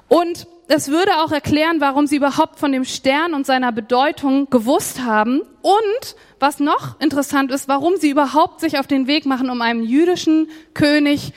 Und 0.08 0.46
es 0.68 0.88
würde 0.88 1.18
auch 1.18 1.32
erklären, 1.32 1.80
warum 1.80 2.06
sie 2.06 2.16
überhaupt 2.16 2.58
von 2.58 2.72
dem 2.72 2.84
Stern 2.84 3.34
und 3.34 3.44
seiner 3.44 3.72
Bedeutung 3.72 4.48
gewusst 4.48 5.02
haben 5.02 5.42
und 5.60 6.16
was 6.42 6.60
noch 6.60 7.00
interessant 7.00 7.50
ist, 7.50 7.68
warum 7.68 7.96
sie 7.96 8.10
überhaupt 8.10 8.60
sich 8.60 8.78
auf 8.78 8.86
den 8.86 9.06
Weg 9.06 9.24
machen, 9.24 9.48
um 9.48 9.62
einen 9.62 9.84
jüdischen 9.84 10.48
König 10.74 11.32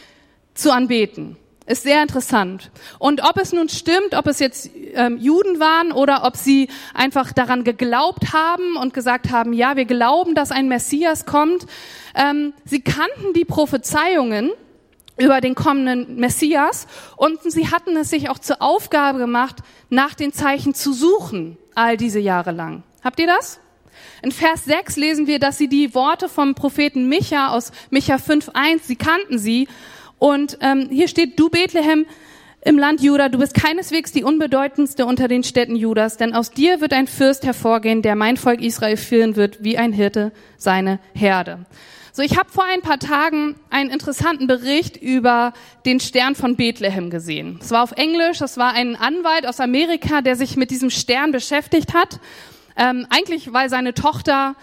zu 0.56 0.74
anbeten. 0.74 1.38
Ist 1.68 1.84
sehr 1.84 2.02
interessant. 2.02 2.70
Und 3.00 3.24
ob 3.24 3.38
es 3.38 3.52
nun 3.52 3.70
stimmt, 3.70 4.14
ob 4.14 4.28
es 4.28 4.40
jetzt 4.40 4.70
ähm, 4.94 5.18
Juden 5.18 5.60
waren 5.60 5.92
oder 5.92 6.24
ob 6.24 6.36
sie 6.36 6.70
einfach 6.94 7.32
daran 7.34 7.64
geglaubt 7.64 8.34
haben 8.34 8.76
und 8.76 8.94
gesagt 8.94 9.32
haben, 9.32 9.52
ja, 9.52 9.76
wir 9.76 9.86
glauben, 9.86 10.36
dass 10.36 10.52
ein 10.52 10.68
Messias 10.68 11.26
kommt. 11.26 11.66
Ähm, 12.14 12.54
sie 12.66 12.82
kannten 12.82 13.34
die 13.34 13.46
Prophezeiungen 13.46 14.52
über 15.18 15.42
den 15.42 15.56
kommenden 15.56 16.18
Messias 16.18 16.88
und 17.16 17.42
sie 17.42 17.72
hatten 17.72 17.96
es 17.98 18.12
sich 18.12 18.30
auch 18.30 18.38
zur 18.38 18.62
Aufgabe 18.62 19.18
gemacht, 19.18 19.58
nach 19.90 20.14
den 20.14 20.34
Zeichen 20.34 20.76
zu 20.76 20.94
suchen, 20.94 21.58
all 21.74 21.98
diese 21.98 22.20
Jahre 22.20 22.52
lang. 22.52 22.84
Habt 23.04 23.20
ihr 23.20 23.28
das? 23.28 23.60
In 24.25 24.32
Vers 24.32 24.65
6 24.65 24.96
lesen 24.96 25.27
wir, 25.27 25.38
dass 25.38 25.60
sie 25.60 25.67
die 25.67 25.94
Worte 25.94 26.29
vom 26.29 26.55
Propheten 26.55 27.08
Micha 27.08 27.50
aus 27.50 27.72
Micha 27.91 28.15
5.1, 28.15 28.79
sie 28.82 28.96
kannten 28.96 29.38
sie 29.38 29.67
Und 30.17 30.58
ähm, 30.62 30.88
hier 30.89 31.08
steht, 31.08 31.39
du 31.39 31.51
Bethlehem 31.51 32.08
im 32.62 32.79
Land 32.79 33.03
Juda, 33.03 33.29
du 33.29 33.38
bist 33.38 33.53
keineswegs 33.53 34.12
die 34.12 34.24
unbedeutendste 34.24 35.05
unter 35.05 35.27
den 35.27 35.44
Städten 35.44 35.75
Judas, 35.75 36.17
denn 36.17 36.34
aus 36.34 36.50
dir 36.50 36.82
wird 36.82 36.94
ein 36.94 37.05
Fürst 37.05 37.46
hervorgehen, 37.46 38.01
der 38.01 38.15
mein 38.15 38.36
Volk 38.36 38.62
Israel 38.62 38.98
führen 38.98 39.36
wird, 39.36 39.63
wie 39.63 39.77
ein 39.77 39.94
Hirte 39.94 40.32
seine 40.58 40.98
Herde. 41.13 41.67
So, 42.12 42.24
ich 42.24 42.36
habe 42.36 42.50
vor 42.50 42.63
ein 42.63 42.82
paar 42.82 42.98
Tagen 42.98 43.55
einen 43.70 43.91
interessanten 43.91 44.48
Bericht 44.48 44.98
über 44.98 45.53
den 45.86 46.00
Stern 46.00 46.34
von 46.34 46.55
Bethlehem 46.55 47.12
gesehen. 47.12 47.60
Es 47.62 47.70
war 47.70 47.84
auf 47.84 47.91
Englisch, 47.91 48.39
das 48.39 48.58
war 48.58 48.74
ein 48.74 48.96
Anwalt 48.96 49.46
aus 49.46 49.60
Amerika, 49.60 50.22
der 50.22 50.36
sich 50.36 50.55
mit 50.55 50.72
diesem 50.72 50.89
Stern 50.89 51.32
beschäftigt 51.32 51.94
hat. 51.94 52.20
Ähm, 52.77 53.08
eigentlich, 53.10 53.53
weil 53.53 53.70
seine 53.70 53.94
Tochter 53.94 54.55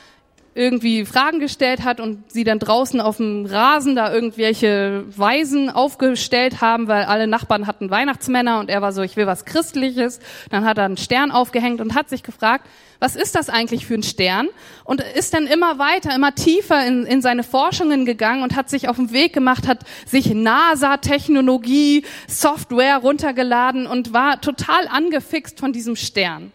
irgendwie 0.55 1.07
Fragen 1.07 1.41
gestellt 1.41 1.83
hat 1.83 1.99
und 1.99 2.31
sie 2.31 2.45
dann 2.45 2.59
draußen 2.59 3.01
auf 3.01 3.17
dem 3.17 3.47
Rasen 3.47 3.97
da 3.97 4.13
irgendwelche 4.13 5.05
Weisen 5.17 5.71
aufgestellt 5.71 6.61
haben, 6.61 6.89
weil 6.89 7.05
alle 7.05 7.27
Nachbarn 7.27 7.67
hatten 7.67 7.91
Weihnachtsmänner 7.91 8.61
und 8.61 8.69
er 8.69 8.83
war 8.83 8.93
so, 8.93 9.03
ich 9.03 9.17
will 9.17 9.27
was 9.27 9.47
Christliches. 9.47 10.21
Dann 10.51 10.65
hat 10.65 10.77
er 10.77 10.85
einen 10.85 10.99
Stern 10.99 11.31
aufgehängt 11.31 11.81
und 11.81 11.95
hat 11.95 12.11
sich 12.11 12.23
gefragt, 12.23 12.67
was 13.01 13.17
ist 13.17 13.35
das 13.35 13.49
eigentlich 13.49 13.87
für 13.87 13.95
ein 13.95 14.03
Stern? 14.03 14.49
Und 14.85 15.01
ist 15.01 15.33
dann 15.33 15.47
immer 15.47 15.79
weiter, 15.79 16.15
immer 16.15 16.35
tiefer 16.35 16.87
in, 16.87 17.05
in 17.05 17.23
seine 17.23 17.45
Forschungen 17.45 18.05
gegangen 18.05 18.43
und 18.43 18.55
hat 18.55 18.69
sich 18.69 18.89
auf 18.89 18.97
den 18.97 19.13
Weg 19.13 19.33
gemacht, 19.33 19.67
hat 19.67 19.81
sich 20.07 20.35
NASA-Technologie, 20.35 22.05
Software 22.29 22.99
runtergeladen 22.99 23.87
und 23.87 24.13
war 24.13 24.41
total 24.41 24.87
angefixt 24.89 25.59
von 25.59 25.73
diesem 25.73 25.97
Stern. 25.97 26.53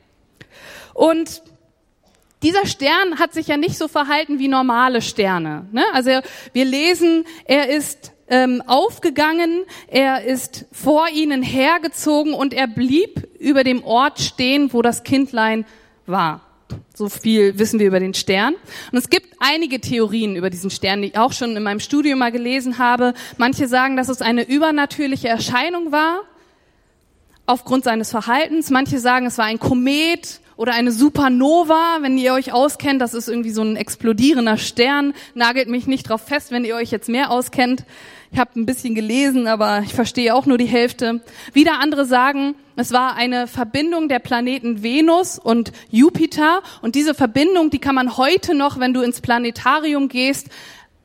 Und 0.97 1.43
dieser 2.41 2.65
Stern 2.65 3.19
hat 3.19 3.31
sich 3.31 3.47
ja 3.47 3.55
nicht 3.55 3.77
so 3.77 3.87
verhalten 3.87 4.39
wie 4.39 4.47
normale 4.47 5.03
Sterne. 5.03 5.67
Ne? 5.71 5.83
Also 5.93 6.09
wir 6.53 6.65
lesen, 6.65 7.23
er 7.45 7.69
ist 7.69 8.13
ähm, 8.27 8.63
aufgegangen, 8.65 9.63
er 9.87 10.23
ist 10.23 10.65
vor 10.71 11.07
ihnen 11.09 11.43
hergezogen 11.43 12.33
und 12.33 12.51
er 12.51 12.65
blieb 12.65 13.27
über 13.39 13.63
dem 13.63 13.83
Ort 13.83 14.19
stehen, 14.19 14.73
wo 14.73 14.81
das 14.81 15.03
Kindlein 15.03 15.65
war. 16.07 16.41
So 16.95 17.09
viel 17.09 17.59
wissen 17.59 17.79
wir 17.79 17.85
über 17.85 17.99
den 17.99 18.15
Stern. 18.15 18.55
Und 18.91 18.97
es 18.97 19.11
gibt 19.11 19.35
einige 19.39 19.79
Theorien 19.79 20.35
über 20.35 20.49
diesen 20.49 20.71
Stern, 20.71 21.03
die 21.03 21.09
ich 21.09 21.17
auch 21.17 21.31
schon 21.31 21.55
in 21.55 21.61
meinem 21.61 21.79
Studium 21.79 22.17
mal 22.17 22.31
gelesen 22.31 22.79
habe. 22.79 23.13
Manche 23.37 23.67
sagen, 23.67 23.97
dass 23.97 24.09
es 24.09 24.23
eine 24.23 24.49
übernatürliche 24.49 25.27
Erscheinung 25.27 25.91
war 25.91 26.23
aufgrund 27.45 27.83
seines 27.83 28.09
Verhaltens. 28.09 28.71
Manche 28.71 28.97
sagen, 28.97 29.27
es 29.27 29.37
war 29.37 29.45
ein 29.45 29.59
Komet 29.59 30.41
oder 30.57 30.73
eine 30.73 30.91
Supernova, 30.91 31.99
wenn 32.01 32.17
ihr 32.17 32.33
euch 32.33 32.51
auskennt, 32.51 33.01
das 33.01 33.13
ist 33.13 33.29
irgendwie 33.29 33.51
so 33.51 33.61
ein 33.61 33.75
explodierender 33.75 34.57
Stern. 34.57 35.13
Nagelt 35.35 35.69
mich 35.69 35.87
nicht 35.87 36.09
drauf 36.09 36.21
fest, 36.21 36.51
wenn 36.51 36.65
ihr 36.65 36.75
euch 36.75 36.91
jetzt 36.91 37.07
mehr 37.07 37.31
auskennt. 37.31 37.85
Ich 38.31 38.39
habe 38.39 38.59
ein 38.59 38.65
bisschen 38.65 38.93
gelesen, 38.93 39.47
aber 39.47 39.81
ich 39.85 39.93
verstehe 39.93 40.35
auch 40.35 40.45
nur 40.45 40.57
die 40.57 40.65
Hälfte. 40.65 41.21
Wieder 41.53 41.79
andere 41.79 42.05
sagen, 42.05 42.55
es 42.75 42.91
war 42.91 43.15
eine 43.15 43.47
Verbindung 43.47 44.09
der 44.09 44.19
Planeten 44.19 44.83
Venus 44.83 45.39
und 45.39 45.71
Jupiter. 45.89 46.61
Und 46.81 46.95
diese 46.95 47.13
Verbindung, 47.13 47.69
die 47.69 47.79
kann 47.79 47.95
man 47.95 48.17
heute 48.17 48.53
noch, 48.53 48.79
wenn 48.79 48.93
du 48.93 49.01
ins 49.01 49.21
Planetarium 49.21 50.09
gehst, 50.09 50.49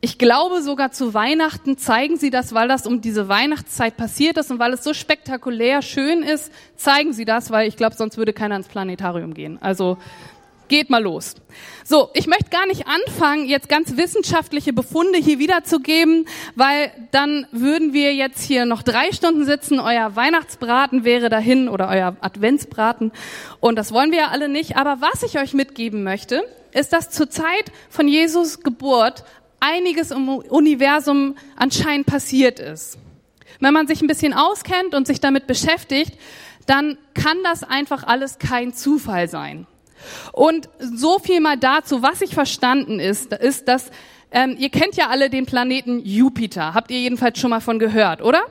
ich 0.05 0.19
glaube 0.19 0.63
sogar 0.63 0.91
zu 0.91 1.15
Weihnachten 1.15 1.79
zeigen 1.79 2.17
sie 2.17 2.31
das, 2.31 2.53
weil 2.53 2.67
das 2.67 2.89
um 2.89 3.01
diese 3.01 3.29
Weihnachtszeit 3.29 3.97
passiert 3.97 4.37
ist 4.37 4.51
und 4.51 4.59
weil 4.59 4.73
es 4.73 4.83
so 4.83 4.95
spektakulär 4.95 5.81
schön 5.81 6.25
ist, 6.25 6.53
zeigen 6.75 7.13
sie 7.13 7.25
das, 7.25 7.53
weil 7.53 7.69
ich 7.69 7.77
glaube, 7.77 7.95
sonst 7.95 8.19
würde 8.19 8.33
keiner 8.33 8.57
ins 8.57 8.67
Planetarium 8.67 9.33
gehen. 9.33 9.59
Also 9.63 9.99
geht 10.67 10.91
mal 10.91 11.03
los. 11.03 11.37
So, 11.85 12.11
ich 12.15 12.27
möchte 12.27 12.51
gar 12.51 12.67
nicht 12.67 12.89
anfangen, 12.89 13.47
jetzt 13.47 13.69
ganz 13.69 13.97
wissenschaftliche 13.97 14.73
Befunde 14.73 15.19
hier 15.21 15.39
wiederzugeben, 15.39 16.27
weil 16.57 16.91
dann 17.13 17.47
würden 17.53 17.93
wir 17.93 18.13
jetzt 18.13 18.43
hier 18.43 18.65
noch 18.65 18.83
drei 18.83 19.13
Stunden 19.13 19.45
sitzen, 19.45 19.79
euer 19.79 20.17
Weihnachtsbraten 20.17 21.05
wäre 21.05 21.29
dahin 21.29 21.69
oder 21.69 21.89
euer 21.89 22.17
Adventsbraten 22.21 23.13
und 23.61 23.77
das 23.77 23.93
wollen 23.93 24.11
wir 24.11 24.19
ja 24.19 24.29
alle 24.29 24.49
nicht. 24.49 24.77
Aber 24.77 25.01
was 25.01 25.23
ich 25.23 25.39
euch 25.39 25.55
mitgeben 25.55 26.03
möchte, 26.03 26.43
ist, 26.73 26.93
dass 26.93 27.11
zur 27.11 27.31
Zeit 27.31 27.71
von 27.91 28.09
Jesus 28.09 28.61
Geburt 28.63 29.25
einiges 29.63 30.11
im 30.11 30.29
Universum 30.29 31.37
anscheinend 31.57 32.07
passiert 32.07 32.59
ist. 32.59 32.99
Wenn 33.61 33.73
man 33.73 33.87
sich 33.87 34.03
ein 34.03 34.09
bisschen 34.09 34.35
auskennt 34.35 34.95
und 34.95 35.07
sich 35.07 35.21
damit 35.21 35.47
beschäftigt, 35.47 36.19
dann 36.67 36.99
kann 37.15 37.39
das 37.45 37.63
einfach 37.63 38.05
alles 38.05 38.39
kein 38.39 38.75
Zufall 38.75 39.29
sein. 39.29 39.67
Und 40.33 40.69
so 40.79 41.19
viel 41.21 41.41
mal 41.41 41.57
dazu, 41.57 42.03
was 42.03 42.23
ich 42.23 42.35
verstanden 42.35 42.99
ist, 42.99 43.33
ist, 43.33 43.69
dass 43.69 43.91
ähm, 44.33 44.57
ihr 44.59 44.71
kennt 44.71 44.97
ja 44.97 45.09
alle 45.09 45.31
den 45.31 45.47
Planeten 45.47 46.01
Jupiter. 46.05 46.75
Habt 46.75 46.91
ihr 46.91 46.99
jedenfalls 46.99 47.39
schon 47.39 47.51
mal 47.51 47.61
von 47.61 47.79
gehört, 47.79 48.23
oder? 48.23 48.43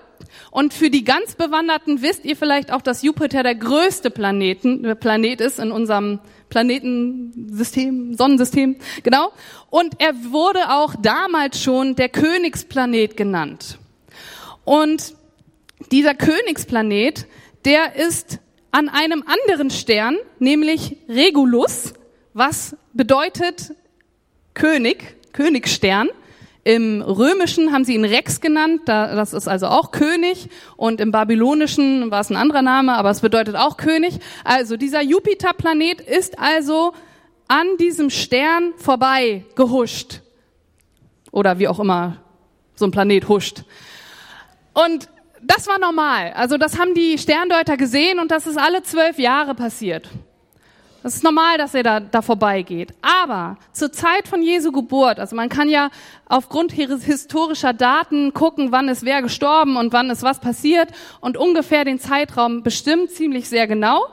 Und 0.49 0.73
für 0.73 0.89
die 0.89 1.03
ganz 1.03 1.35
Bewanderten 1.35 2.01
wisst 2.01 2.23
ihr 2.23 2.37
vielleicht 2.37 2.71
auch, 2.71 2.81
dass 2.81 3.01
Jupiter 3.01 3.43
der 3.43 3.55
größte 3.55 4.11
Planeten, 4.11 4.85
äh, 4.85 4.95
Planet 4.95 5.41
ist 5.41 5.59
in 5.59 5.71
unserem 5.71 6.19
Planetensystem, 6.51 8.15
Sonnensystem, 8.15 8.75
genau. 9.01 9.31
Und 9.71 9.99
er 9.99 10.13
wurde 10.31 10.69
auch 10.69 10.93
damals 11.01 11.59
schon 11.59 11.95
der 11.95 12.09
Königsplanet 12.09 13.17
genannt. 13.17 13.79
Und 14.63 15.15
dieser 15.91 16.13
Königsplanet, 16.13 17.25
der 17.65 17.95
ist 17.95 18.39
an 18.69 18.89
einem 18.89 19.23
anderen 19.25 19.71
Stern, 19.71 20.17
nämlich 20.39 20.97
Regulus, 21.09 21.93
was 22.33 22.75
bedeutet 22.93 23.73
König, 24.53 25.15
Königsstern. 25.33 26.09
Im 26.63 27.01
Römischen 27.01 27.71
haben 27.71 27.85
sie 27.85 27.95
ihn 27.95 28.05
Rex 28.05 28.39
genannt, 28.39 28.81
das 28.85 29.33
ist 29.33 29.47
also 29.47 29.67
auch 29.67 29.91
König. 29.91 30.49
Und 30.77 31.01
im 31.01 31.11
Babylonischen 31.11 32.11
war 32.11 32.21
es 32.21 32.29
ein 32.29 32.35
anderer 32.35 32.61
Name, 32.61 32.93
aber 32.93 33.09
es 33.09 33.21
bedeutet 33.21 33.55
auch 33.55 33.77
König. 33.77 34.19
Also 34.43 34.77
dieser 34.77 35.01
Jupiterplanet 35.01 36.01
ist 36.01 36.37
also 36.37 36.93
an 37.47 37.65
diesem 37.79 38.11
Stern 38.11 38.73
vorbei 38.77 39.43
gehuscht. 39.55 40.21
Oder 41.31 41.57
wie 41.57 41.67
auch 41.67 41.79
immer 41.79 42.17
so 42.75 42.85
ein 42.85 42.91
Planet 42.91 43.27
huscht. 43.27 43.63
Und 44.73 45.09
das 45.41 45.67
war 45.67 45.79
normal. 45.79 46.33
Also 46.33 46.57
das 46.57 46.77
haben 46.77 46.93
die 46.93 47.17
Sterndeuter 47.17 47.75
gesehen 47.75 48.19
und 48.19 48.29
das 48.29 48.45
ist 48.45 48.57
alle 48.57 48.83
zwölf 48.83 49.17
Jahre 49.17 49.55
passiert. 49.55 50.09
Das 51.03 51.15
ist 51.15 51.23
normal, 51.23 51.57
dass 51.57 51.73
er 51.73 51.81
da, 51.81 51.99
da 51.99 52.21
vorbeigeht. 52.21 52.93
Aber 53.01 53.57
zur 53.73 53.91
Zeit 53.91 54.27
von 54.27 54.43
Jesu 54.43 54.71
Geburt, 54.71 55.19
also 55.19 55.35
man 55.35 55.49
kann 55.49 55.67
ja 55.67 55.89
aufgrund 56.27 56.73
historischer 56.73 57.73
Daten 57.73 58.33
gucken, 58.33 58.71
wann 58.71 58.87
ist 58.87 59.03
wer 59.03 59.23
gestorben 59.23 59.77
und 59.77 59.93
wann 59.93 60.11
ist 60.11 60.21
was 60.21 60.39
passiert 60.39 60.89
und 61.19 61.37
ungefähr 61.37 61.85
den 61.85 61.99
Zeitraum 61.99 62.61
bestimmt 62.61 63.09
ziemlich 63.11 63.49
sehr 63.49 63.65
genau. 63.65 64.05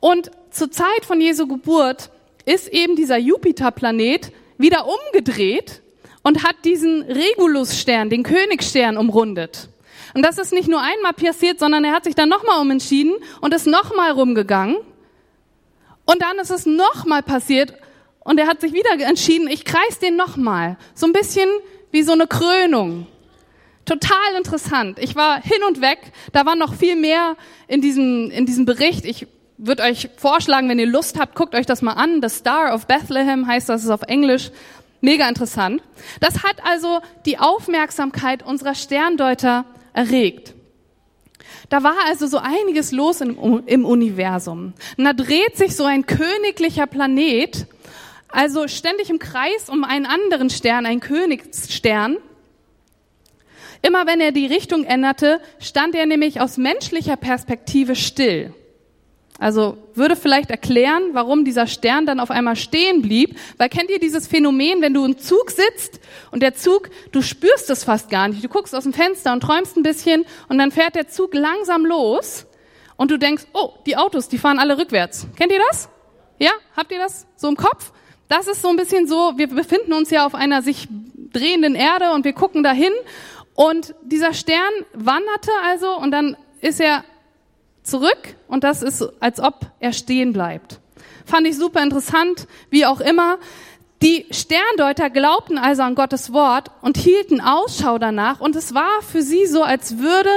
Und 0.00 0.30
zur 0.50 0.70
Zeit 0.70 1.04
von 1.04 1.20
Jesu 1.20 1.46
Geburt 1.46 2.10
ist 2.46 2.68
eben 2.68 2.96
dieser 2.96 3.18
Jupiterplanet 3.18 4.32
wieder 4.56 4.86
umgedreht 4.86 5.82
und 6.22 6.44
hat 6.44 6.56
diesen 6.64 7.02
Regulus-Stern, 7.02 8.08
den 8.08 8.22
Königsstern, 8.22 8.96
umrundet. 8.96 9.68
Und 10.14 10.22
das 10.24 10.38
ist 10.38 10.52
nicht 10.52 10.68
nur 10.68 10.80
einmal 10.80 11.12
passiert, 11.12 11.58
sondern 11.58 11.84
er 11.84 11.92
hat 11.92 12.04
sich 12.04 12.14
dann 12.14 12.28
nochmal 12.28 12.60
umentschieden 12.60 13.14
und 13.40 13.52
ist 13.52 13.66
nochmal 13.66 14.12
rumgegangen 14.12 14.76
und 16.04 16.22
dann 16.22 16.38
ist 16.38 16.50
es 16.50 16.66
nochmal 16.66 17.22
passiert 17.22 17.74
und 18.20 18.38
er 18.38 18.46
hat 18.46 18.60
sich 18.60 18.72
wieder 18.72 18.92
entschieden, 19.06 19.48
ich 19.48 19.64
kreis 19.64 19.98
den 20.00 20.16
nochmal. 20.16 20.76
So 20.94 21.06
ein 21.06 21.12
bisschen 21.12 21.48
wie 21.90 22.02
so 22.02 22.12
eine 22.12 22.26
Krönung. 22.26 23.06
Total 23.84 24.36
interessant. 24.36 24.98
Ich 25.00 25.16
war 25.16 25.42
hin 25.42 25.62
und 25.66 25.80
weg. 25.80 25.98
Da 26.32 26.46
war 26.46 26.54
noch 26.54 26.74
viel 26.74 26.94
mehr 26.94 27.36
in 27.66 27.80
diesem, 27.80 28.30
in 28.30 28.46
diesem 28.46 28.64
Bericht. 28.64 29.04
Ich 29.04 29.26
würde 29.58 29.82
euch 29.82 30.08
vorschlagen, 30.16 30.68
wenn 30.68 30.78
ihr 30.78 30.86
Lust 30.86 31.18
habt, 31.18 31.34
guckt 31.34 31.54
euch 31.54 31.66
das 31.66 31.82
mal 31.82 31.94
an. 31.94 32.22
The 32.22 32.28
Star 32.28 32.74
of 32.74 32.86
Bethlehem 32.86 33.46
heißt 33.46 33.68
das, 33.68 33.82
ist 33.82 33.90
auf 33.90 34.02
Englisch. 34.02 34.50
Mega 35.00 35.28
interessant. 35.28 35.82
Das 36.20 36.44
hat 36.44 36.56
also 36.64 37.00
die 37.26 37.38
Aufmerksamkeit 37.38 38.44
unserer 38.44 38.76
Sterndeuter 38.76 39.64
erregt. 39.92 40.54
Da 41.68 41.82
war 41.82 41.94
also 42.06 42.26
so 42.26 42.38
einiges 42.38 42.92
los 42.92 43.20
im, 43.20 43.62
im 43.66 43.84
Universum. 43.84 44.74
Und 44.96 45.04
da 45.04 45.12
dreht 45.12 45.56
sich 45.56 45.76
so 45.76 45.84
ein 45.84 46.06
königlicher 46.06 46.86
Planet, 46.86 47.66
also 48.28 48.68
ständig 48.68 49.10
im 49.10 49.18
Kreis 49.18 49.68
um 49.68 49.84
einen 49.84 50.06
anderen 50.06 50.50
Stern, 50.50 50.86
einen 50.86 51.00
Königsstern. 51.00 52.16
Immer 53.82 54.06
wenn 54.06 54.20
er 54.20 54.32
die 54.32 54.46
Richtung 54.46 54.84
änderte, 54.84 55.40
stand 55.58 55.94
er 55.94 56.06
nämlich 56.06 56.40
aus 56.40 56.56
menschlicher 56.56 57.16
Perspektive 57.16 57.96
still. 57.96 58.54
Also 59.42 59.76
würde 59.94 60.14
vielleicht 60.14 60.50
erklären, 60.50 61.02
warum 61.14 61.44
dieser 61.44 61.66
Stern 61.66 62.06
dann 62.06 62.20
auf 62.20 62.30
einmal 62.30 62.54
stehen 62.54 63.02
blieb. 63.02 63.36
Weil 63.56 63.68
kennt 63.68 63.90
ihr 63.90 63.98
dieses 63.98 64.28
Phänomen, 64.28 64.82
wenn 64.82 64.94
du 64.94 65.04
im 65.04 65.18
Zug 65.18 65.50
sitzt 65.50 65.98
und 66.30 66.44
der 66.44 66.54
Zug, 66.54 66.90
du 67.10 67.22
spürst 67.22 67.68
es 67.68 67.82
fast 67.82 68.08
gar 68.08 68.28
nicht. 68.28 68.44
Du 68.44 68.48
guckst 68.48 68.72
aus 68.72 68.84
dem 68.84 68.92
Fenster 68.92 69.32
und 69.32 69.40
träumst 69.40 69.76
ein 69.76 69.82
bisschen 69.82 70.24
und 70.48 70.58
dann 70.58 70.70
fährt 70.70 70.94
der 70.94 71.08
Zug 71.08 71.34
langsam 71.34 71.84
los 71.84 72.46
und 72.96 73.10
du 73.10 73.18
denkst, 73.18 73.44
oh, 73.52 73.70
die 73.84 73.96
Autos, 73.96 74.28
die 74.28 74.38
fahren 74.38 74.60
alle 74.60 74.78
rückwärts. 74.78 75.26
Kennt 75.36 75.50
ihr 75.50 75.60
das? 75.70 75.88
Ja? 76.38 76.52
Habt 76.76 76.92
ihr 76.92 76.98
das 76.98 77.26
so 77.34 77.48
im 77.48 77.56
Kopf? 77.56 77.90
Das 78.28 78.46
ist 78.46 78.62
so 78.62 78.68
ein 78.68 78.76
bisschen 78.76 79.08
so, 79.08 79.32
wir 79.38 79.48
befinden 79.48 79.92
uns 79.92 80.10
ja 80.10 80.24
auf 80.24 80.36
einer 80.36 80.62
sich 80.62 80.86
drehenden 81.32 81.74
Erde 81.74 82.12
und 82.12 82.24
wir 82.24 82.32
gucken 82.32 82.62
dahin 82.62 82.92
Und 83.54 83.96
dieser 84.02 84.34
Stern 84.34 84.72
wanderte 84.94 85.50
also 85.64 85.96
und 85.98 86.12
dann 86.12 86.36
ist 86.60 86.80
er 86.80 87.02
zurück 87.82 88.36
und 88.48 88.64
das 88.64 88.82
ist, 88.82 89.02
als 89.20 89.40
ob 89.40 89.66
er 89.80 89.92
stehen 89.92 90.32
bleibt. 90.32 90.80
Fand 91.24 91.46
ich 91.46 91.56
super 91.56 91.82
interessant, 91.82 92.46
wie 92.70 92.86
auch 92.86 93.00
immer. 93.00 93.38
Die 94.02 94.26
Sterndeuter 94.30 95.10
glaubten 95.10 95.58
also 95.58 95.82
an 95.82 95.94
Gottes 95.94 96.32
Wort 96.32 96.70
und 96.80 96.96
hielten 96.96 97.40
Ausschau 97.40 97.98
danach 97.98 98.40
und 98.40 98.56
es 98.56 98.74
war 98.74 99.00
für 99.02 99.22
sie 99.22 99.46
so, 99.46 99.62
als 99.62 99.98
würde 99.98 100.30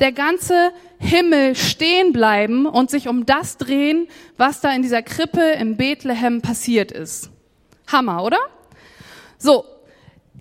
der 0.00 0.12
ganze 0.12 0.72
Himmel 0.98 1.54
stehen 1.54 2.12
bleiben 2.12 2.64
und 2.64 2.90
sich 2.90 3.08
um 3.08 3.26
das 3.26 3.58
drehen, 3.58 4.08
was 4.38 4.62
da 4.62 4.72
in 4.72 4.80
dieser 4.80 5.02
Krippe 5.02 5.40
im 5.40 5.76
Bethlehem 5.76 6.40
passiert 6.40 6.92
ist. 6.92 7.30
Hammer, 7.86 8.24
oder? 8.24 8.38
So, 9.36 9.64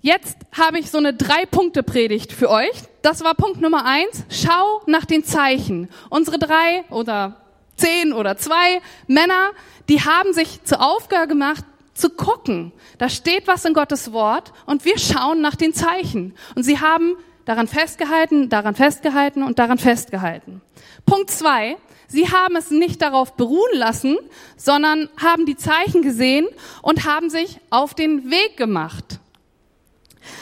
jetzt 0.01 0.37
habe 0.57 0.79
ich 0.79 0.91
so 0.91 0.97
eine 0.97 1.13
Drei-Punkte-Predigt 1.13 2.31
für 2.31 2.49
euch. 2.49 2.71
Das 3.01 3.23
war 3.23 3.33
Punkt 3.35 3.61
Nummer 3.61 3.85
eins. 3.85 4.23
Schau 4.29 4.81
nach 4.85 5.05
den 5.05 5.23
Zeichen. 5.23 5.89
Unsere 6.09 6.39
drei 6.39 6.83
oder 6.89 7.37
zehn 7.75 8.13
oder 8.13 8.37
zwei 8.37 8.81
Männer, 9.07 9.51
die 9.87 10.01
haben 10.01 10.33
sich 10.33 10.63
zur 10.63 10.81
Aufgabe 10.81 11.27
gemacht, 11.27 11.63
zu 11.93 12.09
gucken. 12.09 12.71
Da 12.97 13.09
steht 13.09 13.47
was 13.47 13.65
in 13.65 13.73
Gottes 13.73 14.11
Wort 14.13 14.53
und 14.65 14.85
wir 14.85 14.97
schauen 14.97 15.41
nach 15.41 15.55
den 15.55 15.73
Zeichen. 15.73 16.33
Und 16.55 16.63
sie 16.63 16.79
haben 16.79 17.15
daran 17.45 17.67
festgehalten, 17.67 18.49
daran 18.49 18.75
festgehalten 18.75 19.43
und 19.43 19.59
daran 19.59 19.77
festgehalten. 19.77 20.61
Punkt 21.05 21.31
zwei. 21.31 21.77
Sie 22.07 22.31
haben 22.31 22.55
es 22.55 22.71
nicht 22.71 23.03
darauf 23.03 23.35
beruhen 23.35 23.73
lassen, 23.73 24.17
sondern 24.57 25.09
haben 25.21 25.45
die 25.45 25.55
Zeichen 25.55 26.01
gesehen 26.01 26.47
und 26.81 27.05
haben 27.05 27.29
sich 27.29 27.59
auf 27.69 27.93
den 27.93 28.31
Weg 28.31 28.57
gemacht. 28.57 29.19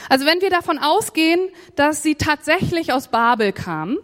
Also 0.08 0.26
wenn 0.26 0.40
wir 0.40 0.50
davon 0.50 0.78
ausgehen, 0.78 1.48
dass 1.76 2.02
sie 2.02 2.14
tatsächlich 2.14 2.92
aus 2.92 3.08
Babel 3.08 3.52
kamen, 3.52 3.98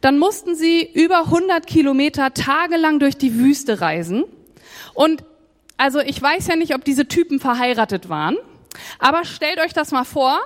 dann 0.00 0.18
mussten 0.18 0.54
sie 0.54 0.82
über 0.82 1.24
100 1.24 1.66
Kilometer 1.66 2.32
tagelang 2.32 2.98
durch 2.98 3.16
die 3.16 3.34
Wüste 3.34 3.80
reisen. 3.80 4.24
Und 4.94 5.24
also 5.76 6.00
ich 6.00 6.20
weiß 6.20 6.46
ja 6.46 6.56
nicht, 6.56 6.74
ob 6.74 6.84
diese 6.84 7.06
Typen 7.06 7.40
verheiratet 7.40 8.08
waren, 8.08 8.36
aber 8.98 9.24
stellt 9.24 9.60
euch 9.60 9.72
das 9.72 9.90
mal 9.90 10.04
vor, 10.04 10.38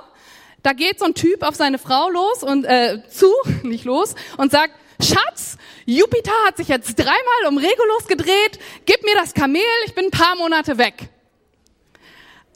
da 0.63 0.73
geht 0.73 0.99
so 0.99 1.05
ein 1.05 1.13
Typ 1.13 1.43
auf 1.43 1.55
seine 1.55 1.77
Frau 1.77 2.09
los 2.09 2.41
und 2.41 2.65
äh, 2.65 3.01
zu, 3.09 3.31
nicht 3.63 3.85
los, 3.85 4.15
und 4.37 4.51
sagt, 4.51 4.73
Schatz, 5.01 5.57
Jupiter 5.85 6.31
hat 6.47 6.57
sich 6.57 6.69
jetzt 6.69 6.97
dreimal 6.97 7.49
um 7.49 7.57
Regulus 7.57 8.07
gedreht, 8.07 8.59
gib 8.85 9.03
mir 9.03 9.13
das 9.15 9.33
Kamel, 9.33 9.61
ich 9.85 9.93
bin 9.93 10.05
ein 10.05 10.11
paar 10.11 10.35
Monate 10.37 10.77
weg. 10.77 11.09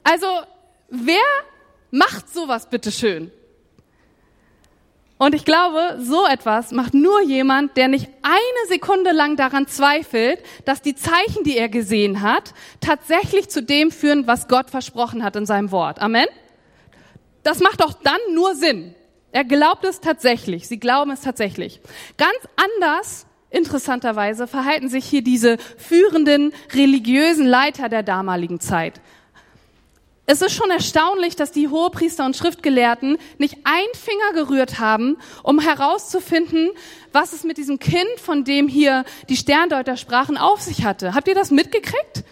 Also, 0.02 0.26
wer 0.88 1.22
macht 1.90 2.32
sowas 2.32 2.68
bitteschön? 2.68 3.30
Und 5.18 5.34
ich 5.34 5.44
glaube, 5.44 5.98
so 6.00 6.26
etwas 6.26 6.70
macht 6.72 6.94
nur 6.94 7.20
jemand, 7.20 7.76
der 7.76 7.88
nicht 7.88 8.08
eine 8.22 8.68
Sekunde 8.68 9.12
lang 9.12 9.36
daran 9.36 9.66
zweifelt, 9.66 10.42
dass 10.64 10.80
die 10.80 10.94
Zeichen, 10.94 11.44
die 11.44 11.58
er 11.58 11.68
gesehen 11.68 12.22
hat, 12.22 12.54
tatsächlich 12.80 13.50
zu 13.50 13.62
dem 13.62 13.90
führen, 13.90 14.26
was 14.26 14.48
Gott 14.48 14.70
versprochen 14.70 15.22
hat 15.22 15.36
in 15.36 15.44
seinem 15.44 15.72
Wort. 15.72 16.00
Amen? 16.00 16.26
das 17.42 17.60
macht 17.60 17.80
doch 17.80 17.94
dann 17.94 18.20
nur 18.34 18.54
Sinn. 18.54 18.94
Er 19.32 19.44
glaubt 19.44 19.84
es 19.84 20.00
tatsächlich. 20.00 20.66
Sie 20.68 20.80
glauben 20.80 21.10
es 21.10 21.20
tatsächlich. 21.20 21.80
Ganz 22.16 22.38
anders, 22.56 23.26
interessanterweise, 23.50 24.46
verhalten 24.46 24.88
sich 24.88 25.04
hier 25.04 25.22
diese 25.22 25.58
führenden 25.78 26.52
religiösen 26.72 27.46
Leiter 27.46 27.88
der 27.88 28.02
damaligen 28.02 28.60
Zeit. 28.60 29.00
Es 30.32 30.42
ist 30.42 30.52
schon 30.52 30.70
erstaunlich, 30.70 31.34
dass 31.34 31.50
die 31.50 31.66
Hohepriester 31.66 32.24
und 32.24 32.36
Schriftgelehrten 32.36 33.18
nicht 33.38 33.56
ein 33.64 33.88
Finger 33.94 34.32
gerührt 34.32 34.78
haben, 34.78 35.16
um 35.42 35.58
herauszufinden, 35.58 36.70
was 37.10 37.32
es 37.32 37.42
mit 37.42 37.58
diesem 37.58 37.80
Kind, 37.80 38.06
von 38.22 38.44
dem 38.44 38.68
hier 38.68 39.04
die 39.28 39.36
Sterndeuter 39.36 39.96
sprachen, 39.96 40.36
auf 40.36 40.60
sich 40.60 40.84
hatte. 40.84 41.16
Habt 41.16 41.26
ihr 41.26 41.34
das 41.34 41.50
mitgekriegt? 41.50 42.22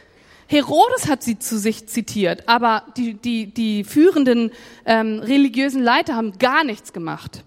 Herodes 0.46 1.08
hat 1.08 1.24
sie 1.24 1.40
zu 1.40 1.58
sich 1.58 1.88
zitiert, 1.88 2.48
aber 2.48 2.84
die, 2.96 3.14
die, 3.14 3.52
die 3.52 3.82
führenden 3.82 4.52
ähm, 4.87 5.18
religiösen 5.18 5.82
Leiter 5.82 6.14
haben 6.14 6.38
gar 6.38 6.62
nichts 6.62 6.92
gemacht. 6.92 7.42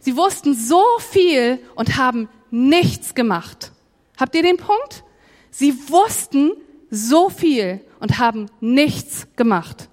Sie 0.00 0.16
wussten 0.16 0.56
so 0.56 0.82
viel 0.98 1.60
und 1.76 1.96
haben 1.96 2.28
nichts 2.50 3.14
gemacht. 3.14 3.70
Habt 4.18 4.34
ihr 4.34 4.42
den 4.42 4.56
Punkt? 4.56 5.04
Sie 5.52 5.72
wussten 5.88 6.54
so 6.90 7.28
viel 7.28 7.80
und 8.00 8.18
haben 8.18 8.46
nichts 8.60 9.26
gemacht. 9.36 9.88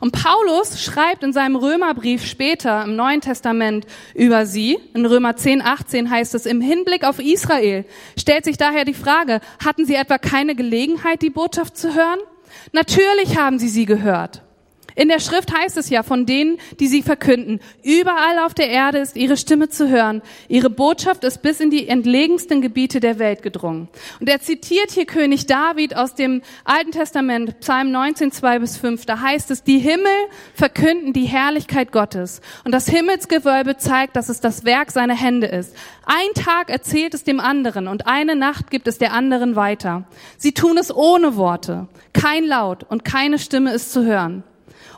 Und 0.00 0.12
Paulus 0.12 0.82
schreibt 0.82 1.22
in 1.22 1.32
seinem 1.32 1.56
Römerbrief 1.56 2.24
später 2.24 2.84
im 2.84 2.96
Neuen 2.96 3.20
Testament 3.20 3.86
über 4.14 4.46
sie. 4.46 4.78
In 4.94 5.06
Römer 5.06 5.36
10, 5.36 5.62
18 5.62 6.10
heißt 6.10 6.34
es, 6.34 6.46
im 6.46 6.60
Hinblick 6.60 7.04
auf 7.04 7.18
Israel 7.18 7.84
stellt 8.18 8.44
sich 8.44 8.58
daher 8.58 8.84
die 8.84 8.94
Frage, 8.94 9.40
hatten 9.64 9.86
sie 9.86 9.94
etwa 9.94 10.18
keine 10.18 10.54
Gelegenheit, 10.54 11.22
die 11.22 11.30
Botschaft 11.30 11.76
zu 11.76 11.94
hören? 11.94 12.18
Natürlich 12.72 13.38
haben 13.38 13.58
sie 13.58 13.68
sie 13.68 13.86
gehört. 13.86 14.42
In 14.98 15.06
der 15.06 15.20
Schrift 15.20 15.56
heißt 15.56 15.76
es 15.76 15.90
ja 15.90 16.02
von 16.02 16.26
denen, 16.26 16.58
die 16.80 16.88
sie 16.88 17.02
verkünden, 17.02 17.60
überall 17.84 18.40
auf 18.44 18.52
der 18.52 18.68
Erde 18.68 18.98
ist 18.98 19.14
ihre 19.14 19.36
Stimme 19.36 19.68
zu 19.68 19.88
hören. 19.88 20.22
Ihre 20.48 20.70
Botschaft 20.70 21.22
ist 21.22 21.40
bis 21.40 21.60
in 21.60 21.70
die 21.70 21.86
entlegensten 21.86 22.62
Gebiete 22.62 22.98
der 22.98 23.20
Welt 23.20 23.44
gedrungen. 23.44 23.86
Und 24.18 24.28
er 24.28 24.40
zitiert 24.40 24.90
hier 24.90 25.06
König 25.06 25.46
David 25.46 25.94
aus 25.94 26.16
dem 26.16 26.42
Alten 26.64 26.90
Testament, 26.90 27.60
Psalm 27.60 27.92
19, 27.92 28.32
2 28.32 28.58
bis 28.58 28.76
5. 28.76 29.06
Da 29.06 29.20
heißt 29.20 29.52
es, 29.52 29.62
die 29.62 29.78
Himmel 29.78 30.10
verkünden 30.52 31.12
die 31.12 31.26
Herrlichkeit 31.26 31.92
Gottes. 31.92 32.40
Und 32.64 32.72
das 32.72 32.88
Himmelsgewölbe 32.88 33.76
zeigt, 33.76 34.16
dass 34.16 34.28
es 34.28 34.40
das 34.40 34.64
Werk 34.64 34.90
seiner 34.90 35.14
Hände 35.14 35.46
ist. 35.46 35.76
Ein 36.06 36.34
Tag 36.34 36.70
erzählt 36.70 37.14
es 37.14 37.22
dem 37.22 37.38
anderen 37.38 37.86
und 37.86 38.08
eine 38.08 38.34
Nacht 38.34 38.68
gibt 38.72 38.88
es 38.88 38.98
der 38.98 39.12
anderen 39.12 39.54
weiter. 39.54 40.08
Sie 40.38 40.54
tun 40.54 40.76
es 40.76 40.92
ohne 40.92 41.36
Worte. 41.36 41.86
Kein 42.12 42.44
Laut 42.44 42.82
und 42.82 43.04
keine 43.04 43.38
Stimme 43.38 43.72
ist 43.72 43.92
zu 43.92 44.04
hören. 44.04 44.42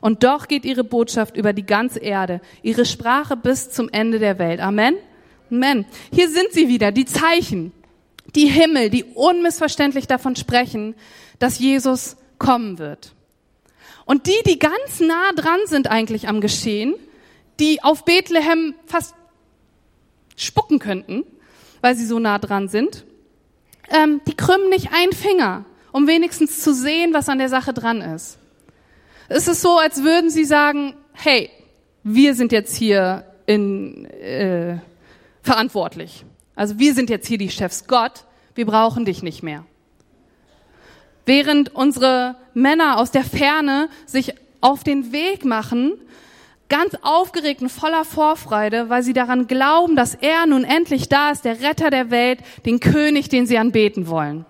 Und 0.01 0.25
doch 0.25 0.49
geht 0.49 0.65
ihre 0.65 0.85
Botschaft 0.85 1.37
über 1.37 1.53
die 1.53 1.67
ganze 1.67 1.99
Erde, 1.99 2.41
ihre 2.63 2.85
Sprache 2.85 3.37
bis 3.37 3.71
zum 3.71 3.89
Ende 3.91 4.19
der 4.19 4.39
Welt. 4.39 4.61
Amen. 4.61 4.97
Amen. 5.51 5.85
Hier 6.13 6.29
sind 6.31 6.53
sie 6.53 6.69
wieder, 6.69 6.93
die 6.93 7.05
Zeichen, 7.05 7.73
die 8.35 8.47
Himmel, 8.47 8.91
die 8.91 9.05
unmissverständlich 9.05 10.07
davon 10.07 10.37
sprechen, 10.37 10.95
dass 11.39 11.59
Jesus 11.59 12.17
kommen 12.39 12.79
wird. 12.79 13.13
Und 14.07 14.27
die, 14.27 14.43
die 14.47 14.59
ganz 14.59 15.01
nah 15.01 15.33
dran 15.33 15.61
sind 15.67 15.89
eigentlich 15.89 16.29
am 16.29 16.41
Geschehen, 16.41 16.95
die 17.61 17.83
auf 17.83 18.05
Bethlehem 18.05 18.75
fast 18.87 19.15
spucken 20.37 20.79
könnten, 20.79 21.25
weil 21.81 21.95
sie 21.95 22.07
so 22.07 22.19
nah 22.19 22.39
dran 22.39 22.69
sind, 22.69 23.05
ähm, 23.91 24.21
die 24.27 24.35
krümmen 24.35 24.71
nicht 24.71 24.93
einen 24.93 25.13
Finger, 25.13 25.65
um 25.93 26.07
wenigstens 26.07 26.63
zu 26.63 26.73
sehen, 26.75 27.13
was 27.13 27.29
an 27.29 27.39
der 27.39 27.49
Sache 27.49 27.73
dran 27.73 28.01
ist. 28.01 28.40
Es 29.33 29.47
ist 29.47 29.63
so, 29.63 29.79
als 29.79 30.03
würden 30.03 30.29
sie 30.29 30.45
sagen, 30.45 30.95
hey, 31.13 31.51
wir 32.03 32.35
sind 32.35 32.51
jetzt 32.51 32.75
hier 32.75 33.25
in, 33.47 34.05
äh, 34.07 34.79
verantwortlich. 35.41 36.25
Also 36.57 36.81
wir 36.81 36.95
sind 36.95 37.11
jetzt 37.11 37.29
hier 37.29 37.39
die 37.39 37.49
Chefs. 37.49 37.87
Gott, 37.87 38.25
wir 38.57 38.67
brauchen 38.67 39.05
dich 39.05 39.23
nicht 39.23 39.45
mehr. 39.45 39.65
Während 41.27 41.73
unsere 41.73 42.35
Männer 42.55 42.99
aus 42.99 43.13
der 43.13 43.23
Ferne 43.23 43.89
sich 44.05 44.35
auf 44.61 44.83
den 44.83 45.13
Weg 45.13 45.45
machen, 45.45 45.93
ganz 46.69 46.97
aufgeregt 47.03 47.63
und 47.63 47.71
voller 47.71 48.05
Vorfreude, 48.05 48.89
weil 48.89 49.05
sie 49.05 49.13
daran 49.13 49.47
glauben, 49.47 49.95
dass 49.95 50.17
er 50.17 50.47
nun 50.47 50.65
endlich 50.65 51.09
da 51.09 51.31
ist, 51.31 51.45
der 51.45 51.61
Retter 51.61 51.91
der 51.91 52.11
Welt, 52.11 52.41
den 52.67 52.81
König, 52.81 53.29
den 53.29 53.47
sie 53.47 53.59
anbeten 53.59 54.09
wollen. 54.09 54.45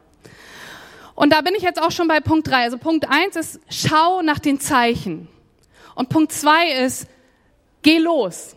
Und 1.21 1.35
da 1.35 1.43
bin 1.43 1.55
ich 1.55 1.63
jetzt 1.63 1.83
auch 1.83 1.91
schon 1.91 2.09
bei 2.09 2.21
Punkt 2.21 2.49
drei. 2.49 2.63
Also 2.63 2.79
Punkt 2.79 3.07
eins 3.11 3.37
ist, 3.37 3.61
schau 3.69 4.23
nach 4.23 4.39
den 4.39 4.59
Zeichen. 4.59 5.29
Und 5.95 6.09
Punkt 6.09 6.33
zwei 6.33 6.71
ist, 6.83 7.07
geh 7.83 7.99
los. 7.99 8.57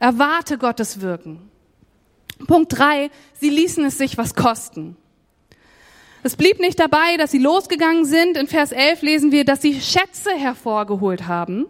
Erwarte 0.00 0.58
Gottes 0.58 1.00
Wirken. 1.00 1.52
Punkt 2.48 2.76
drei, 2.76 3.12
sie 3.34 3.48
ließen 3.48 3.84
es 3.84 3.96
sich 3.96 4.18
was 4.18 4.34
kosten. 4.34 4.96
Es 6.24 6.34
blieb 6.34 6.58
nicht 6.58 6.80
dabei, 6.80 7.16
dass 7.16 7.30
sie 7.30 7.38
losgegangen 7.38 8.06
sind. 8.06 8.36
In 8.36 8.48
Vers 8.48 8.72
11 8.72 9.02
lesen 9.02 9.30
wir, 9.30 9.44
dass 9.44 9.62
sie 9.62 9.80
Schätze 9.80 10.32
hervorgeholt 10.32 11.28
haben, 11.28 11.66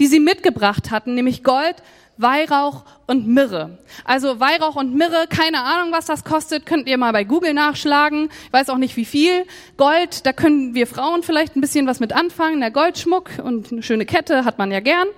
die 0.00 0.08
sie 0.08 0.18
mitgebracht 0.18 0.90
hatten, 0.90 1.14
nämlich 1.14 1.44
Gold, 1.44 1.76
Weihrauch 2.18 2.84
und 3.06 3.26
Myrrhe. 3.26 3.78
Also 4.04 4.40
Weihrauch 4.40 4.76
und 4.76 4.94
Myrrhe, 4.94 5.26
keine 5.28 5.62
Ahnung, 5.62 5.92
was 5.92 6.06
das 6.06 6.24
kostet, 6.24 6.66
könnt 6.66 6.88
ihr 6.88 6.98
mal 6.98 7.12
bei 7.12 7.24
Google 7.24 7.54
nachschlagen. 7.54 8.28
Ich 8.46 8.52
weiß 8.52 8.68
auch 8.70 8.76
nicht, 8.76 8.96
wie 8.96 9.04
viel. 9.04 9.44
Gold, 9.76 10.26
da 10.26 10.32
können 10.32 10.74
wir 10.74 10.86
Frauen 10.86 11.22
vielleicht 11.22 11.56
ein 11.56 11.60
bisschen 11.60 11.86
was 11.86 12.00
mit 12.00 12.12
anfangen. 12.12 12.60
Der 12.60 12.72
Goldschmuck 12.72 13.30
und 13.42 13.72
eine 13.72 13.82
schöne 13.82 14.04
Kette 14.04 14.44
hat 14.44 14.58
man 14.58 14.70
ja 14.70 14.80
gern. 14.80 15.08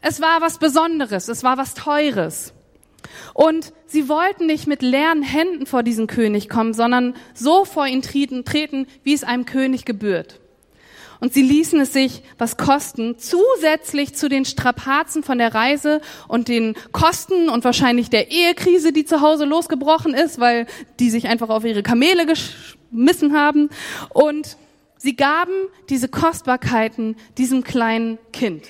Es 0.00 0.20
war 0.20 0.40
was 0.40 0.58
Besonderes, 0.58 1.28
es 1.28 1.42
war 1.42 1.56
was 1.56 1.74
Teures. 1.74 2.52
Und 3.34 3.72
sie 3.86 4.08
wollten 4.08 4.46
nicht 4.46 4.66
mit 4.66 4.82
leeren 4.82 5.22
Händen 5.22 5.66
vor 5.66 5.82
diesen 5.82 6.06
König 6.06 6.48
kommen, 6.48 6.74
sondern 6.74 7.14
so 7.34 7.64
vor 7.64 7.86
ihn 7.86 8.02
treten, 8.02 8.86
wie 9.02 9.14
es 9.14 9.24
einem 9.24 9.46
König 9.46 9.84
gebührt. 9.84 10.40
Und 11.20 11.34
sie 11.34 11.42
ließen 11.42 11.80
es 11.80 11.92
sich 11.92 12.22
was 12.38 12.56
kosten, 12.56 13.18
zusätzlich 13.18 14.14
zu 14.14 14.28
den 14.28 14.44
Strapazen 14.44 15.22
von 15.22 15.38
der 15.38 15.54
Reise 15.54 16.00
und 16.28 16.48
den 16.48 16.74
Kosten 16.92 17.48
und 17.48 17.64
wahrscheinlich 17.64 18.08
der 18.08 18.30
Ehekrise, 18.30 18.92
die 18.92 19.04
zu 19.04 19.20
Hause 19.20 19.44
losgebrochen 19.44 20.14
ist, 20.14 20.38
weil 20.38 20.66
die 21.00 21.10
sich 21.10 21.26
einfach 21.26 21.48
auf 21.48 21.64
ihre 21.64 21.82
Kamele 21.82 22.24
geschmissen 22.26 23.36
haben. 23.36 23.68
Und 24.10 24.56
sie 24.96 25.16
gaben 25.16 25.52
diese 25.88 26.08
Kostbarkeiten 26.08 27.16
diesem 27.36 27.64
kleinen 27.64 28.18
Kind. 28.32 28.64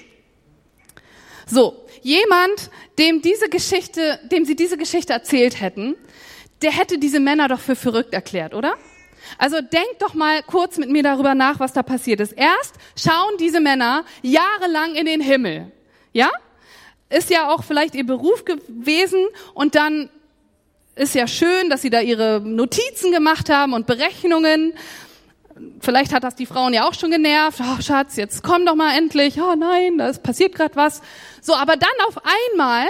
So, 1.47 1.85
jemand, 2.03 2.71
dem 2.99 3.23
diese 3.23 3.49
Geschichte, 3.49 4.19
dem 4.31 4.45
sie 4.45 4.57
diese 4.57 4.77
Geschichte 4.77 5.13
erzählt 5.13 5.61
hätten, 5.61 5.97
der 6.63 6.73
hätte 6.73 6.99
diese 6.99 7.21
Männer 7.21 7.49
doch 7.49 7.61
für 7.61 7.77
verrückt 7.77 8.13
erklärt, 8.13 8.55
oder? 8.55 8.75
Also 9.37 9.61
denkt 9.61 10.01
doch 10.01 10.15
mal 10.15 10.43
kurz 10.43 10.79
mit 10.79 10.91
mir 10.91 11.03
darüber 11.03 11.35
nach, 11.35 11.61
was 11.61 11.73
da 11.73 11.83
passiert 11.83 12.21
ist. 12.21 12.33
Erst 12.33 12.77
schauen 12.97 13.37
diese 13.39 13.61
Männer 13.61 14.05
jahrelang 14.23 14.95
in 14.95 15.07
den 15.07 15.21
Himmel. 15.21 15.73
Ja? 16.13 16.31
Ist 17.11 17.31
ja 17.31 17.51
auch 17.51 17.65
vielleicht 17.65 17.95
ihr 17.95 18.07
Beruf 18.07 18.45
gewesen 18.45 19.27
und 19.55 19.75
dann 19.75 20.11
ist 20.95 21.15
ja 21.15 21.27
schön, 21.27 21.71
dass 21.71 21.83
sie 21.83 21.91
da 21.91 22.01
ihre 22.01 22.41
Notizen 22.41 23.13
gemacht 23.13 23.51
haben 23.51 23.73
und 23.73 23.87
Berechnungen. 23.87 24.75
Vielleicht 25.81 26.13
hat 26.13 26.25
das 26.25 26.35
die 26.35 26.47
Frauen 26.47 26.73
ja 26.75 26.89
auch 26.89 26.95
schon 26.95 27.11
genervt. 27.11 27.61
Oh, 27.63 27.81
Schatz, 27.81 28.17
jetzt 28.17 28.43
komm 28.43 28.67
doch 28.67 28.75
mal 28.75 28.97
endlich. 28.97 29.41
Oh 29.41 29.55
nein, 29.55 29.99
da 29.99 30.13
passiert 30.13 30.55
gerade 30.55 30.77
was. 30.77 31.01
So, 31.41 31.55
aber 31.55 31.77
dann 31.77 31.91
auf 32.09 32.19
einmal 32.53 32.87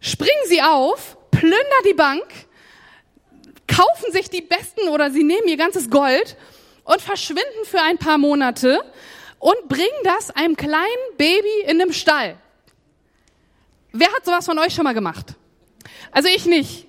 springen 0.00 0.30
sie 0.46 0.62
auf, 0.62 1.16
plündern 1.30 1.60
die 1.88 1.94
Bank, 1.94 2.24
kaufen 3.66 4.12
sich 4.12 4.28
die 4.30 4.42
besten 4.42 4.88
oder 4.88 5.10
sie 5.10 5.24
nehmen 5.24 5.48
ihr 5.48 5.56
ganzes 5.56 5.90
Gold 5.90 6.36
und 6.84 7.00
verschwinden 7.00 7.64
für 7.64 7.80
ein 7.80 7.98
paar 7.98 8.18
Monate 8.18 8.80
und 9.38 9.68
bringen 9.68 9.88
das 10.04 10.30
einem 10.30 10.56
kleinen 10.56 10.82
Baby 11.16 11.62
in 11.64 11.80
einem 11.80 11.92
Stall. 11.92 12.36
Wer 13.92 14.08
hat 14.12 14.24
sowas 14.24 14.46
von 14.46 14.58
euch 14.58 14.74
schon 14.74 14.84
mal 14.84 14.94
gemacht? 14.94 15.34
Also 16.10 16.28
ich 16.28 16.46
nicht. 16.46 16.86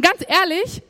Ganz 0.00 0.24
ehrlich, 0.26 0.82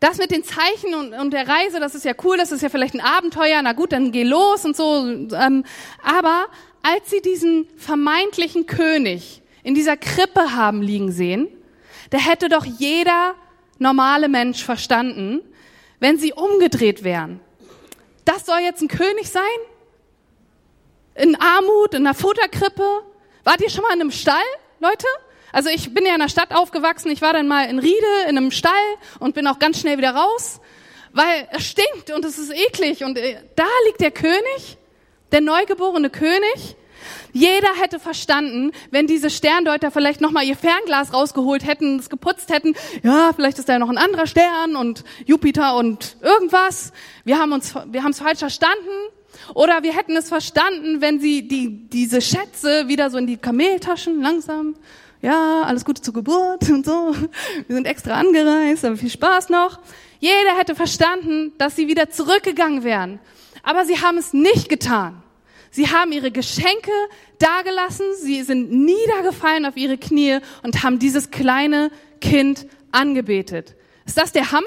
das 0.00 0.18
mit 0.18 0.30
den 0.30 0.44
Zeichen 0.44 0.94
und, 0.94 1.12
und, 1.12 1.32
der 1.32 1.48
Reise, 1.48 1.80
das 1.80 1.94
ist 1.94 2.04
ja 2.04 2.12
cool, 2.24 2.36
das 2.36 2.52
ist 2.52 2.62
ja 2.62 2.68
vielleicht 2.68 2.94
ein 2.94 3.00
Abenteuer, 3.00 3.60
na 3.62 3.72
gut, 3.72 3.92
dann 3.92 4.12
geh 4.12 4.22
los 4.22 4.64
und 4.64 4.76
so. 4.76 5.06
Ähm, 5.06 5.64
aber 6.02 6.46
als 6.82 7.10
sie 7.10 7.20
diesen 7.20 7.68
vermeintlichen 7.76 8.66
König 8.66 9.42
in 9.62 9.74
dieser 9.74 9.96
Krippe 9.96 10.54
haben 10.54 10.82
liegen 10.82 11.12
sehen, 11.12 11.48
da 12.10 12.18
hätte 12.18 12.48
doch 12.48 12.64
jeder 12.64 13.34
normale 13.78 14.28
Mensch 14.28 14.64
verstanden, 14.64 15.40
wenn 16.00 16.18
sie 16.18 16.32
umgedreht 16.32 17.04
wären. 17.04 17.40
Das 18.24 18.46
soll 18.46 18.58
jetzt 18.60 18.82
ein 18.82 18.88
König 18.88 19.30
sein? 19.30 19.42
In 21.14 21.34
Armut, 21.40 21.94
in 21.94 22.06
einer 22.06 22.14
Futterkrippe? 22.14 22.86
Wart 23.44 23.60
ihr 23.60 23.70
schon 23.70 23.82
mal 23.82 23.94
in 23.94 24.00
einem 24.00 24.10
Stall, 24.10 24.44
Leute? 24.80 25.06
Also 25.52 25.70
ich 25.70 25.94
bin 25.94 26.04
ja 26.04 26.14
in 26.14 26.20
der 26.20 26.28
Stadt 26.28 26.54
aufgewachsen, 26.54 27.10
ich 27.10 27.22
war 27.22 27.32
dann 27.32 27.48
mal 27.48 27.68
in 27.68 27.78
Riede, 27.78 28.22
in 28.28 28.36
einem 28.36 28.50
Stall 28.50 28.72
und 29.18 29.34
bin 29.34 29.46
auch 29.46 29.58
ganz 29.58 29.80
schnell 29.80 29.96
wieder 29.96 30.14
raus, 30.14 30.60
weil 31.12 31.48
es 31.52 31.64
stinkt 31.64 32.10
und 32.10 32.24
es 32.24 32.38
ist 32.38 32.52
eklig 32.52 33.02
und 33.02 33.16
äh, 33.16 33.38
da 33.56 33.66
liegt 33.86 34.00
der 34.00 34.10
König, 34.10 34.76
der 35.32 35.40
neugeborene 35.40 36.10
König 36.10 36.76
jeder 37.32 37.68
hätte 37.80 37.98
verstanden, 37.98 38.72
wenn 38.90 39.06
diese 39.06 39.30
Sterndeuter 39.30 39.90
vielleicht 39.90 40.20
nochmal 40.20 40.44
ihr 40.44 40.56
Fernglas 40.56 41.12
rausgeholt 41.12 41.66
hätten, 41.66 41.98
es 41.98 42.10
geputzt 42.10 42.50
hätten, 42.50 42.74
ja, 43.02 43.32
vielleicht 43.34 43.58
ist 43.58 43.68
da 43.68 43.78
noch 43.78 43.90
ein 43.90 43.98
anderer 43.98 44.26
Stern 44.26 44.76
und 44.76 45.04
Jupiter 45.26 45.76
und 45.76 46.16
irgendwas. 46.22 46.92
Wir 47.24 47.38
haben 47.38 47.52
uns, 47.52 47.74
wir 47.86 48.02
haben 48.02 48.12
es 48.12 48.18
falsch 48.18 48.40
verstanden. 48.40 48.88
Oder 49.54 49.82
wir 49.82 49.94
hätten 49.94 50.16
es 50.16 50.28
verstanden, 50.28 51.00
wenn 51.00 51.20
sie 51.20 51.46
die, 51.46 51.88
diese 51.88 52.20
Schätze 52.20 52.88
wieder 52.88 53.10
so 53.10 53.18
in 53.18 53.26
die 53.26 53.36
Kameltaschen 53.36 54.20
langsam, 54.20 54.74
ja, 55.20 55.62
alles 55.62 55.84
Gute 55.84 56.02
zur 56.02 56.14
Geburt 56.14 56.68
und 56.70 56.84
so. 56.84 57.14
Wir 57.66 57.76
sind 57.76 57.86
extra 57.86 58.14
angereist, 58.14 58.84
aber 58.84 58.96
viel 58.96 59.10
Spaß 59.10 59.48
noch. 59.48 59.80
Jeder 60.20 60.56
hätte 60.56 60.74
verstanden, 60.74 61.52
dass 61.58 61.76
sie 61.76 61.88
wieder 61.88 62.10
zurückgegangen 62.10 62.84
wären. 62.84 63.20
Aber 63.62 63.84
sie 63.84 64.00
haben 64.00 64.18
es 64.18 64.32
nicht 64.32 64.68
getan. 64.68 65.22
Sie 65.70 65.88
haben 65.88 66.12
ihre 66.12 66.30
Geschenke 66.30 66.90
dagelassen, 67.38 68.06
sie 68.20 68.42
sind 68.42 68.70
niedergefallen 68.72 69.66
auf 69.66 69.76
ihre 69.76 69.98
Knie 69.98 70.38
und 70.62 70.82
haben 70.82 70.98
dieses 70.98 71.30
kleine 71.30 71.90
Kind 72.20 72.66
angebetet. 72.90 73.74
Ist 74.06 74.18
das 74.18 74.32
der 74.32 74.52
Hammer? 74.52 74.66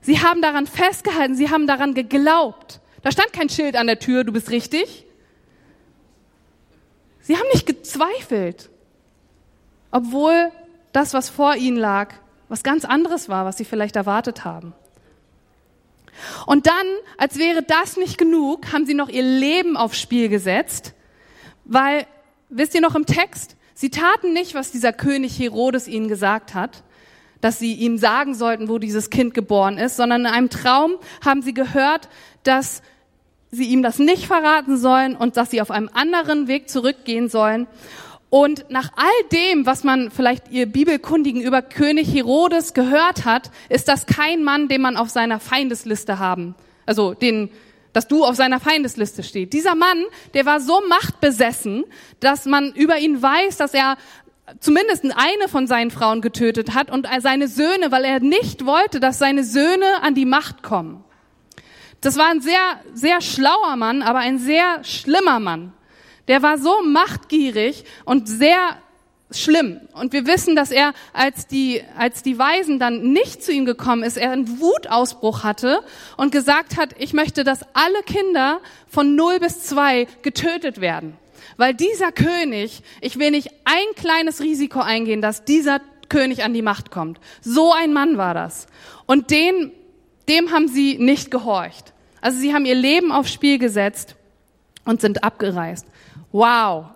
Sie 0.00 0.20
haben 0.20 0.40
daran 0.40 0.66
festgehalten, 0.66 1.34
sie 1.34 1.50
haben 1.50 1.66
daran 1.66 1.94
geglaubt. 1.94 2.80
Da 3.02 3.12
stand 3.12 3.32
kein 3.32 3.48
Schild 3.48 3.76
an 3.76 3.86
der 3.86 3.98
Tür, 3.98 4.24
du 4.24 4.32
bist 4.32 4.50
richtig. 4.50 5.06
Sie 7.20 7.36
haben 7.36 7.46
nicht 7.52 7.66
gezweifelt, 7.66 8.70
obwohl 9.90 10.50
das, 10.92 11.14
was 11.14 11.28
vor 11.28 11.54
ihnen 11.54 11.76
lag, 11.76 12.14
was 12.48 12.62
ganz 12.62 12.84
anderes 12.84 13.28
war, 13.28 13.44
was 13.44 13.58
sie 13.58 13.64
vielleicht 13.64 13.96
erwartet 13.96 14.44
haben. 14.44 14.72
Und 16.46 16.66
dann, 16.66 16.86
als 17.18 17.38
wäre 17.38 17.62
das 17.62 17.96
nicht 17.96 18.18
genug, 18.18 18.72
haben 18.72 18.86
sie 18.86 18.94
noch 18.94 19.08
ihr 19.08 19.22
Leben 19.22 19.76
aufs 19.76 20.00
Spiel 20.00 20.28
gesetzt, 20.28 20.94
weil, 21.64 22.06
wisst 22.48 22.74
ihr 22.74 22.80
noch 22.80 22.94
im 22.94 23.06
Text, 23.06 23.56
sie 23.74 23.90
taten 23.90 24.32
nicht, 24.32 24.54
was 24.54 24.70
dieser 24.72 24.92
König 24.92 25.38
Herodes 25.38 25.88
ihnen 25.88 26.08
gesagt 26.08 26.54
hat, 26.54 26.82
dass 27.40 27.58
sie 27.58 27.74
ihm 27.74 27.96
sagen 27.96 28.34
sollten, 28.34 28.68
wo 28.68 28.78
dieses 28.78 29.10
Kind 29.10 29.34
geboren 29.34 29.78
ist, 29.78 29.96
sondern 29.96 30.22
in 30.22 30.26
einem 30.26 30.50
Traum 30.50 30.92
haben 31.24 31.42
sie 31.42 31.54
gehört, 31.54 32.08
dass 32.42 32.82
sie 33.50 33.64
ihm 33.64 33.82
das 33.82 33.98
nicht 33.98 34.26
verraten 34.26 34.76
sollen 34.76 35.16
und 35.16 35.36
dass 35.36 35.50
sie 35.50 35.60
auf 35.60 35.70
einem 35.70 35.90
anderen 35.92 36.48
Weg 36.48 36.68
zurückgehen 36.68 37.28
sollen. 37.28 37.66
Und 38.30 38.70
nach 38.70 38.92
all 38.94 39.28
dem, 39.32 39.66
was 39.66 39.82
man 39.82 40.12
vielleicht 40.12 40.50
ihr 40.50 40.66
Bibelkundigen 40.66 41.42
über 41.42 41.62
König 41.62 42.14
Herodes 42.14 42.74
gehört 42.74 43.24
hat, 43.24 43.50
ist 43.68 43.88
das 43.88 44.06
kein 44.06 44.44
Mann, 44.44 44.68
den 44.68 44.80
man 44.80 44.96
auf 44.96 45.10
seiner 45.10 45.40
Feindesliste 45.40 46.20
haben. 46.20 46.54
Also 46.86 47.12
den, 47.12 47.50
dass 47.92 48.06
du 48.06 48.24
auf 48.24 48.36
seiner 48.36 48.60
Feindesliste 48.60 49.24
steht. 49.24 49.52
Dieser 49.52 49.74
Mann, 49.74 50.04
der 50.34 50.46
war 50.46 50.60
so 50.60 50.80
machtbesessen, 50.88 51.84
dass 52.20 52.46
man 52.46 52.72
über 52.72 52.98
ihn 52.98 53.20
weiß, 53.20 53.56
dass 53.56 53.74
er 53.74 53.96
zumindest 54.60 55.04
eine 55.04 55.48
von 55.48 55.66
seinen 55.66 55.90
Frauen 55.90 56.20
getötet 56.20 56.72
hat 56.72 56.90
und 56.90 57.08
seine 57.18 57.48
Söhne, 57.48 57.90
weil 57.90 58.04
er 58.04 58.20
nicht 58.20 58.64
wollte, 58.64 59.00
dass 59.00 59.18
seine 59.18 59.42
Söhne 59.42 60.02
an 60.02 60.14
die 60.14 60.24
Macht 60.24 60.62
kommen. 60.62 61.04
Das 62.00 62.16
war 62.16 62.30
ein 62.30 62.40
sehr, 62.40 62.80
sehr 62.94 63.20
schlauer 63.20 63.74
Mann, 63.76 64.02
aber 64.02 64.20
ein 64.20 64.38
sehr 64.38 64.84
schlimmer 64.84 65.40
Mann. 65.40 65.72
Der 66.28 66.42
war 66.42 66.58
so 66.58 66.82
machtgierig 66.82 67.84
und 68.04 68.28
sehr 68.28 68.76
schlimm. 69.30 69.80
Und 69.92 70.12
wir 70.12 70.26
wissen, 70.26 70.56
dass 70.56 70.70
er, 70.70 70.92
als 71.12 71.46
die, 71.46 71.82
als 71.96 72.22
die 72.22 72.38
Weisen 72.38 72.78
dann 72.78 73.12
nicht 73.12 73.42
zu 73.42 73.52
ihm 73.52 73.64
gekommen 73.64 74.02
ist, 74.02 74.16
er 74.16 74.32
einen 74.32 74.60
Wutausbruch 74.60 75.44
hatte 75.44 75.80
und 76.16 76.32
gesagt 76.32 76.76
hat, 76.76 76.94
ich 76.98 77.12
möchte, 77.12 77.44
dass 77.44 77.60
alle 77.74 78.02
Kinder 78.04 78.60
von 78.88 79.14
0 79.14 79.38
bis 79.40 79.62
2 79.62 80.06
getötet 80.22 80.80
werden. 80.80 81.16
Weil 81.56 81.74
dieser 81.74 82.12
König, 82.12 82.82
ich 83.00 83.18
will 83.18 83.30
nicht 83.30 83.50
ein 83.64 83.94
kleines 83.94 84.40
Risiko 84.40 84.80
eingehen, 84.80 85.20
dass 85.20 85.44
dieser 85.44 85.80
König 86.08 86.42
an 86.44 86.54
die 86.54 86.62
Macht 86.62 86.90
kommt. 86.90 87.20
So 87.40 87.72
ein 87.72 87.92
Mann 87.92 88.18
war 88.18 88.34
das. 88.34 88.66
Und 89.06 89.30
den, 89.30 89.70
dem 90.28 90.50
haben 90.50 90.68
sie 90.68 90.98
nicht 90.98 91.30
gehorcht. 91.30 91.92
Also 92.20 92.38
sie 92.38 92.52
haben 92.52 92.66
ihr 92.66 92.74
Leben 92.74 93.12
aufs 93.12 93.32
Spiel 93.32 93.58
gesetzt 93.58 94.16
und 94.84 95.00
sind 95.00 95.24
abgereist. 95.24 95.86
Wow. 96.32 96.86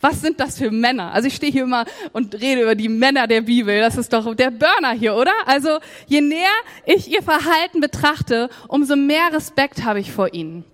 Was 0.00 0.20
sind 0.20 0.38
das 0.40 0.58
für 0.58 0.70
Männer? 0.70 1.12
Also 1.12 1.28
ich 1.28 1.34
stehe 1.34 1.50
hier 1.50 1.64
immer 1.64 1.84
und 2.12 2.34
rede 2.34 2.62
über 2.62 2.74
die 2.74 2.88
Männer 2.88 3.26
der 3.26 3.40
Bibel. 3.40 3.80
Das 3.80 3.96
ist 3.96 4.12
doch 4.12 4.34
der 4.34 4.50
Burner 4.50 4.92
hier, 4.92 5.16
oder? 5.16 5.32
Also 5.46 5.78
je 6.06 6.20
näher 6.20 6.48
ich 6.84 7.10
ihr 7.10 7.22
Verhalten 7.22 7.80
betrachte, 7.80 8.50
umso 8.68 8.94
mehr 8.94 9.32
Respekt 9.32 9.84
habe 9.84 10.00
ich 10.00 10.12
vor 10.12 10.34
ihnen. 10.34 10.64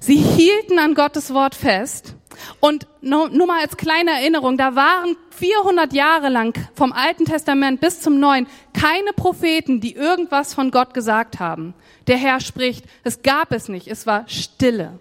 Sie 0.00 0.16
hielten 0.16 0.78
an 0.78 0.94
Gottes 0.94 1.32
Wort 1.32 1.54
fest. 1.54 2.14
Und 2.60 2.86
nur, 3.00 3.30
mal 3.30 3.60
als 3.60 3.76
kleine 3.76 4.10
Erinnerung, 4.10 4.58
da 4.58 4.74
waren 4.74 5.16
400 5.30 5.92
Jahre 5.92 6.28
lang 6.28 6.54
vom 6.74 6.92
Alten 6.92 7.24
Testament 7.24 7.80
bis 7.80 8.00
zum 8.00 8.20
Neuen 8.20 8.46
keine 8.78 9.12
Propheten, 9.14 9.80
die 9.80 9.94
irgendwas 9.94 10.52
von 10.52 10.70
Gott 10.70 10.94
gesagt 10.94 11.40
haben. 11.40 11.74
Der 12.06 12.16
Herr 12.16 12.40
spricht, 12.40 12.84
es 13.02 13.22
gab 13.22 13.52
es 13.52 13.68
nicht, 13.68 13.88
es 13.88 14.06
war 14.06 14.28
Stille. 14.28 14.98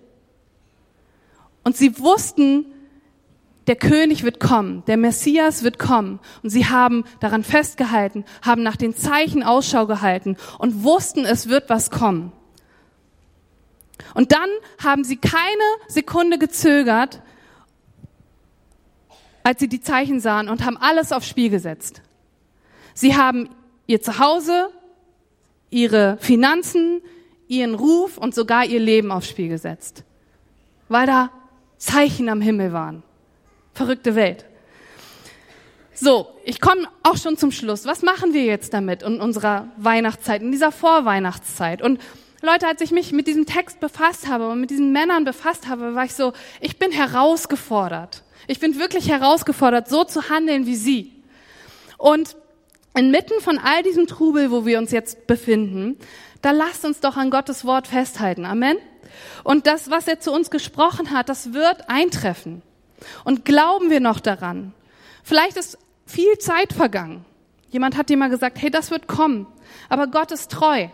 Und 1.64 1.78
sie 1.78 2.00
wussten, 2.00 2.66
der 3.68 3.76
König 3.76 4.24
wird 4.24 4.40
kommen, 4.40 4.84
der 4.88 4.98
Messias 4.98 5.64
wird 5.64 5.80
kommen. 5.80 6.20
Und 6.42 6.50
sie 6.50 6.66
haben 6.66 7.06
daran 7.20 7.44
festgehalten, 7.44 8.26
haben 8.42 8.64
nach 8.64 8.76
den 8.76 8.96
Zeichen 8.96 9.44
Ausschau 9.44 9.88
gehalten 9.88 10.38
und 10.60 10.84
wussten, 10.84 11.26
es 11.26 11.48
wird 11.48 11.70
was 11.70 11.90
kommen. 11.90 12.34
Und 14.14 14.32
dann 14.32 14.50
haben 14.84 15.04
sie 15.04 15.18
keine 15.18 15.40
Sekunde 15.88 16.38
gezögert, 16.38 17.22
als 19.44 19.60
sie 19.60 19.68
die 19.68 19.82
Zeichen 19.82 20.20
sahen 20.20 20.50
und 20.50 20.66
haben 20.66 20.78
alles 20.78 21.12
aufs 21.12 21.28
Spiel 21.28 21.50
gesetzt. 21.50 22.02
Sie 22.94 23.16
haben 23.16 23.50
ihr 23.88 24.02
Zuhause, 24.02 24.70
ihre 25.70 26.18
Finanzen, 26.20 27.02
ihren 27.48 27.76
Ruf 27.76 28.18
und 28.18 28.36
sogar 28.36 28.66
ihr 28.66 28.80
Leben 28.80 29.12
aufs 29.12 29.30
Spiel 29.30 29.50
gesetzt, 29.50 30.04
weil 30.90 31.08
da 31.08 31.30
Zeichen 31.84 32.30
am 32.30 32.40
Himmel 32.40 32.72
waren. 32.72 33.04
Verrückte 33.74 34.16
Welt. 34.16 34.46
So, 35.94 36.28
ich 36.46 36.62
komme 36.62 36.88
auch 37.04 37.18
schon 37.18 37.38
zum 37.38 37.52
Schluss. 37.52 37.86
Was 37.86 38.02
machen 38.02 38.34
wir 38.34 38.46
jetzt 38.46 38.74
damit 38.74 39.04
in 39.04 39.20
unserer 39.20 39.68
Weihnachtszeit, 39.78 40.42
in 40.42 40.52
dieser 40.52 40.72
Vorweihnachtszeit? 40.72 41.82
Und 41.82 42.00
Leute, 42.42 42.68
als 42.68 42.82
ich 42.82 42.92
mich 42.92 43.12
mit 43.12 43.28
diesem 43.28 43.46
Text 43.46 43.82
befasst 43.82 44.28
habe 44.30 44.50
und 44.50 44.62
mit 44.62 44.70
diesen 44.70 44.94
Männern 44.94 45.26
befasst 45.26 45.68
habe, 45.68 45.94
war 45.94 46.06
ich 46.06 46.14
so, 46.14 46.32
ich 46.62 46.80
bin 46.80 46.92
herausgefordert. 46.92 48.24
Ich 48.48 48.60
bin 48.60 48.80
wirklich 48.80 49.10
herausgefordert, 49.10 49.90
so 49.90 50.06
zu 50.06 50.30
handeln 50.30 50.66
wie 50.66 50.76
sie. 50.76 51.12
Und 51.98 52.38
inmitten 52.96 53.42
von 53.42 53.58
all 53.58 53.84
diesem 53.84 54.08
Trubel, 54.08 54.52
wo 54.52 54.66
wir 54.66 54.80
uns 54.80 54.92
jetzt 54.92 55.28
befinden, 55.28 55.98
da 56.42 56.52
lasst 56.52 56.86
uns 56.86 57.02
doch 57.02 57.18
an 57.18 57.30
Gottes 57.30 57.66
Wort 57.66 57.88
festhalten. 57.88 58.46
Amen. 58.46 58.78
Und 59.44 59.68
das, 59.68 59.90
was 59.90 60.08
er 60.08 60.20
zu 60.20 60.32
uns 60.32 60.50
gesprochen 60.50 61.12
hat, 61.12 61.30
das 61.30 61.54
wird 61.54 61.90
eintreffen. 61.90 62.62
Und 63.24 63.46
glauben 63.46 63.90
wir 63.90 64.00
noch 64.00 64.20
daran? 64.20 64.74
Vielleicht 65.24 65.58
ist 65.58 65.78
viel 66.06 66.38
Zeit 66.38 66.74
vergangen. 66.74 67.26
Jemand 67.70 67.98
hat 67.98 68.10
dir 68.10 68.18
mal 68.18 68.30
gesagt, 68.30 68.62
hey, 68.62 68.70
das 68.70 68.92
wird 68.92 69.08
kommen. 69.08 69.48
Aber 69.90 70.08
Gott 70.08 70.32
ist 70.32 70.52
treu. 70.52 70.88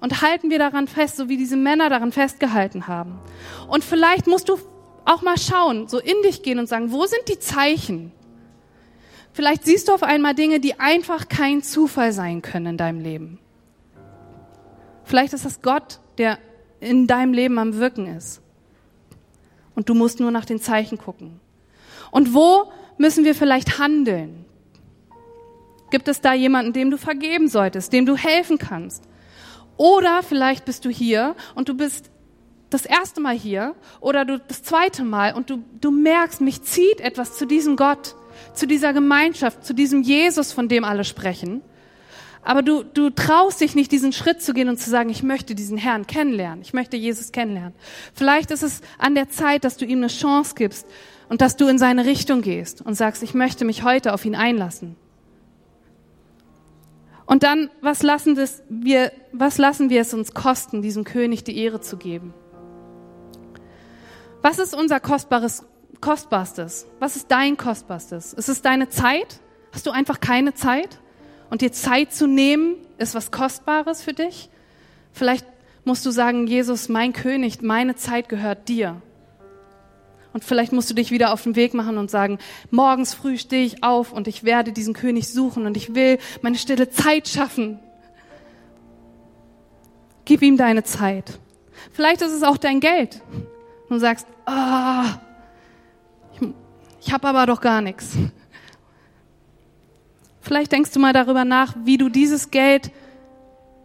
Und 0.00 0.22
halten 0.22 0.50
wir 0.50 0.58
daran 0.58 0.88
fest, 0.88 1.16
so 1.16 1.28
wie 1.28 1.36
diese 1.36 1.56
Männer 1.56 1.90
daran 1.90 2.10
festgehalten 2.10 2.88
haben. 2.88 3.20
Und 3.68 3.84
vielleicht 3.84 4.26
musst 4.26 4.48
du 4.48 4.58
auch 5.04 5.22
mal 5.22 5.38
schauen, 5.38 5.88
so 5.88 5.98
in 5.98 6.20
dich 6.22 6.42
gehen 6.42 6.58
und 6.58 6.68
sagen, 6.68 6.90
wo 6.90 7.04
sind 7.06 7.28
die 7.28 7.38
Zeichen? 7.38 8.12
Vielleicht 9.32 9.64
siehst 9.64 9.88
du 9.88 9.92
auf 9.92 10.02
einmal 10.02 10.34
Dinge, 10.34 10.58
die 10.60 10.80
einfach 10.80 11.28
kein 11.28 11.62
Zufall 11.62 12.12
sein 12.12 12.42
können 12.42 12.66
in 12.66 12.76
deinem 12.76 13.00
Leben. 13.00 13.38
Vielleicht 15.04 15.32
ist 15.32 15.44
das 15.44 15.62
Gott, 15.62 16.00
der 16.18 16.38
in 16.80 17.06
deinem 17.06 17.32
Leben 17.32 17.58
am 17.58 17.76
Wirken 17.76 18.06
ist. 18.06 18.40
Und 19.74 19.88
du 19.88 19.94
musst 19.94 20.20
nur 20.20 20.30
nach 20.30 20.44
den 20.44 20.60
Zeichen 20.60 20.98
gucken. 20.98 21.40
Und 22.10 22.34
wo 22.34 22.72
müssen 22.98 23.24
wir 23.24 23.34
vielleicht 23.34 23.78
handeln? 23.78 24.44
Gibt 25.90 26.08
es 26.08 26.20
da 26.20 26.34
jemanden, 26.34 26.72
dem 26.72 26.90
du 26.90 26.98
vergeben 26.98 27.48
solltest, 27.48 27.92
dem 27.92 28.06
du 28.06 28.16
helfen 28.16 28.58
kannst? 28.58 29.04
Oder 29.76 30.22
vielleicht 30.22 30.64
bist 30.64 30.84
du 30.84 30.90
hier 30.90 31.34
und 31.54 31.68
du 31.68 31.74
bist 31.74 32.10
das 32.70 32.86
erste 32.86 33.20
Mal 33.20 33.34
hier 33.34 33.74
oder 34.00 34.24
du 34.24 34.38
das 34.38 34.62
zweite 34.62 35.04
Mal 35.04 35.34
und 35.34 35.50
du, 35.50 35.64
du 35.80 35.90
merkst, 35.90 36.40
mich 36.40 36.62
zieht 36.62 37.00
etwas 37.00 37.36
zu 37.36 37.46
diesem 37.46 37.76
Gott, 37.76 38.14
zu 38.54 38.66
dieser 38.66 38.92
Gemeinschaft, 38.92 39.64
zu 39.64 39.74
diesem 39.74 40.02
Jesus, 40.02 40.52
von 40.52 40.68
dem 40.68 40.84
alle 40.84 41.04
sprechen. 41.04 41.62
Aber 42.42 42.62
du, 42.62 42.82
du 42.82 43.10
traust 43.10 43.60
dich 43.60 43.74
nicht, 43.74 43.92
diesen 43.92 44.12
Schritt 44.12 44.40
zu 44.40 44.54
gehen 44.54 44.68
und 44.68 44.78
zu 44.78 44.88
sagen, 44.88 45.10
ich 45.10 45.22
möchte 45.22 45.54
diesen 45.54 45.76
Herrn 45.76 46.06
kennenlernen. 46.06 46.62
Ich 46.62 46.72
möchte 46.72 46.96
Jesus 46.96 47.32
kennenlernen. 47.32 47.74
Vielleicht 48.14 48.50
ist 48.50 48.62
es 48.62 48.80
an 48.98 49.14
der 49.14 49.28
Zeit, 49.28 49.64
dass 49.64 49.76
du 49.76 49.84
ihm 49.84 49.98
eine 49.98 50.08
Chance 50.08 50.54
gibst 50.54 50.86
und 51.28 51.42
dass 51.42 51.56
du 51.56 51.68
in 51.68 51.78
seine 51.78 52.06
Richtung 52.06 52.40
gehst 52.40 52.80
und 52.80 52.94
sagst, 52.94 53.22
ich 53.22 53.34
möchte 53.34 53.64
mich 53.64 53.82
heute 53.84 54.14
auf 54.14 54.24
ihn 54.24 54.34
einlassen. 54.34 54.96
Und 57.26 57.44
dann, 57.44 57.70
was 57.80 58.02
lassen, 58.02 58.36
wir, 58.68 59.12
was 59.32 59.58
lassen 59.58 59.90
wir 59.90 60.00
es 60.00 60.12
uns 60.14 60.34
kosten, 60.34 60.82
diesem 60.82 61.04
König 61.04 61.44
die 61.44 61.56
Ehre 61.58 61.80
zu 61.80 61.96
geben? 61.96 62.34
Was 64.42 64.58
ist 64.58 64.74
unser 64.74 64.98
kostbares, 64.98 65.64
kostbarstes? 66.00 66.86
Was 66.98 67.14
ist 67.14 67.30
dein 67.30 67.56
kostbarstes? 67.56 68.32
Ist 68.32 68.48
es 68.48 68.62
deine 68.62 68.88
Zeit? 68.88 69.38
Hast 69.72 69.86
du 69.86 69.92
einfach 69.92 70.18
keine 70.20 70.54
Zeit? 70.54 70.98
Und 71.50 71.62
dir 71.62 71.72
Zeit 71.72 72.12
zu 72.12 72.26
nehmen, 72.26 72.76
ist 72.98 73.14
was 73.14 73.30
Kostbares 73.30 74.02
für 74.02 74.12
dich. 74.12 74.48
Vielleicht 75.12 75.44
musst 75.84 76.06
du 76.06 76.10
sagen, 76.10 76.46
Jesus, 76.46 76.88
mein 76.88 77.12
König, 77.12 77.62
meine 77.62 77.96
Zeit 77.96 78.28
gehört 78.28 78.68
dir. 78.68 79.02
Und 80.32 80.44
vielleicht 80.44 80.72
musst 80.72 80.88
du 80.88 80.94
dich 80.94 81.10
wieder 81.10 81.32
auf 81.32 81.42
den 81.42 81.56
Weg 81.56 81.74
machen 81.74 81.98
und 81.98 82.10
sagen, 82.10 82.38
morgens 82.70 83.14
früh 83.14 83.36
stehe 83.36 83.64
ich 83.64 83.82
auf 83.82 84.12
und 84.12 84.28
ich 84.28 84.44
werde 84.44 84.72
diesen 84.72 84.94
König 84.94 85.28
suchen 85.28 85.66
und 85.66 85.76
ich 85.76 85.94
will 85.94 86.18
meine 86.40 86.56
stille 86.56 86.88
Zeit 86.88 87.26
schaffen. 87.26 87.80
Gib 90.24 90.42
ihm 90.42 90.56
deine 90.56 90.84
Zeit. 90.84 91.40
Vielleicht 91.92 92.22
ist 92.22 92.32
es 92.32 92.44
auch 92.44 92.58
dein 92.58 92.78
Geld. 92.78 93.20
Und 93.88 93.96
du 93.96 93.98
sagst, 93.98 94.26
ah, 94.46 95.18
ich, 96.34 96.48
ich 97.00 97.12
habe 97.12 97.26
aber 97.26 97.46
doch 97.46 97.60
gar 97.60 97.80
nichts. 97.80 98.16
Vielleicht 100.50 100.72
denkst 100.72 100.90
du 100.90 100.98
mal 100.98 101.12
darüber 101.12 101.44
nach, 101.44 101.76
wie 101.84 101.96
du 101.96 102.08
dieses 102.08 102.50
Geld 102.50 102.90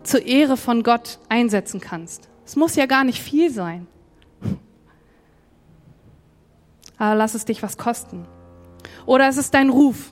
zur 0.01 0.25
Ehre 0.25 0.57
von 0.57 0.81
Gott 0.81 1.19
einsetzen 1.29 1.79
kannst. 1.79 2.27
Es 2.43 2.55
muss 2.55 2.75
ja 2.75 2.87
gar 2.87 3.03
nicht 3.03 3.21
viel 3.21 3.51
sein. 3.51 3.85
Aber 6.97 7.13
lass 7.13 7.35
es 7.35 7.45
dich 7.45 7.61
was 7.61 7.77
kosten. 7.77 8.25
Oder 9.05 9.27
es 9.27 9.37
ist 9.37 9.53
dein 9.53 9.69
Ruf. 9.69 10.11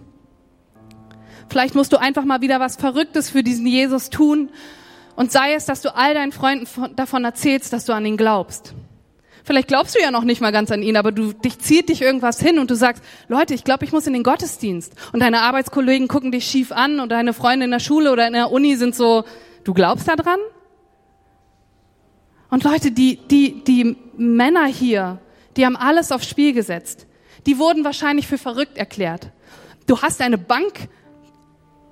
Vielleicht 1.49 1.73
musst 1.73 1.91
du 1.91 1.97
einfach 1.97 2.23
mal 2.23 2.41
wieder 2.41 2.59
was 2.59 2.75
Verrücktes 2.75 3.31
für 3.31 3.41
diesen 3.41 3.65
Jesus 3.65 4.11
tun 4.11 4.51
und 5.15 5.31
sei 5.31 5.55
es, 5.55 5.65
dass 5.65 5.81
du 5.81 5.95
all 5.95 6.13
deinen 6.13 6.31
Freunden 6.31 6.67
davon 6.95 7.25
erzählst, 7.25 7.73
dass 7.73 7.85
du 7.85 7.93
an 7.93 8.05
ihn 8.05 8.15
glaubst. 8.15 8.75
Vielleicht 9.43 9.67
glaubst 9.67 9.95
du 9.95 9.99
ja 9.99 10.09
noch 10.09 10.23
nicht 10.23 10.39
mal 10.39 10.51
ganz 10.51 10.71
an 10.71 10.81
ihn, 10.81 10.95
aber 10.95 11.11
du 11.11 11.33
dich 11.33 11.59
zieht 11.59 11.89
dich 11.89 12.01
irgendwas 12.01 12.39
hin 12.39 12.59
und 12.59 12.71
du 12.71 12.75
sagst, 12.75 13.03
Leute, 13.27 13.53
ich 13.53 13.65
glaube, 13.65 13.83
ich 13.83 13.91
muss 13.91 14.07
in 14.07 14.13
den 14.13 14.23
Gottesdienst. 14.23 14.93
Und 15.11 15.19
deine 15.19 15.41
Arbeitskollegen 15.41 16.07
gucken 16.07 16.31
dich 16.31 16.45
schief 16.45 16.71
an 16.71 17.01
und 17.01 17.11
deine 17.11 17.33
Freunde 17.33 17.65
in 17.65 17.71
der 17.71 17.79
Schule 17.79 18.11
oder 18.11 18.25
in 18.25 18.33
der 18.33 18.51
Uni 18.51 18.77
sind 18.77 18.95
so, 18.95 19.25
du 19.65 19.73
glaubst 19.73 20.07
da 20.07 20.15
dran? 20.15 20.39
Und 22.49 22.63
Leute, 22.63 22.91
die, 22.91 23.17
die, 23.17 23.63
die 23.65 23.97
Männer 24.15 24.65
hier, 24.65 25.19
die 25.57 25.65
haben 25.65 25.75
alles 25.75 26.11
aufs 26.11 26.29
Spiel 26.29 26.53
gesetzt. 26.53 27.07
Die 27.45 27.57
wurden 27.57 27.83
wahrscheinlich 27.83 28.27
für 28.27 28.37
verrückt 28.37 28.77
erklärt. 28.77 29.31
Du 29.87 30.01
hast 30.01 30.21
eine 30.21 30.37
Bank 30.37 30.87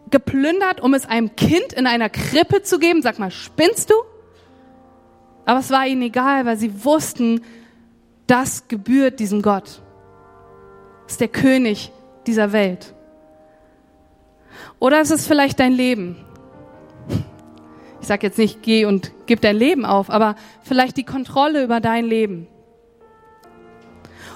geplündert, 0.10 0.80
um 0.80 0.94
es 0.94 1.06
einem 1.06 1.36
Kind 1.36 1.74
in 1.74 1.86
einer 1.86 2.10
Krippe 2.10 2.64
zu 2.64 2.80
geben. 2.80 3.02
Sag 3.02 3.20
mal, 3.20 3.32
spinnst 3.32 3.90
du? 3.90 3.96
Aber 5.46 5.60
es 5.60 5.72
war 5.72 5.88
ihnen 5.88 6.02
egal, 6.04 6.46
weil 6.46 6.58
sie 6.58 6.84
wussten, 6.84 7.42
das 8.28 8.68
gebührt 8.68 9.20
diesem 9.20 9.42
Gott. 9.42 9.82
Das 11.04 11.14
ist 11.14 11.22
der 11.22 11.28
König 11.28 11.92
dieser 12.28 12.52
Welt. 12.52 12.94
Oder 14.80 15.02
es 15.02 15.12
ist 15.12 15.28
vielleicht 15.28 15.60
dein 15.60 15.74
Leben. 15.74 16.18
Ich 18.02 18.08
sage 18.08 18.26
jetzt 18.26 18.38
nicht, 18.38 18.64
geh 18.64 18.86
und 18.86 19.12
gib 19.28 19.42
dein 19.42 19.56
Leben 19.56 19.86
auf, 19.86 20.10
aber 20.10 20.36
vielleicht 20.64 20.98
die 20.98 21.04
Kontrolle 21.04 21.64
über 21.64 21.80
dein 21.80 22.06
Leben. 22.06 22.48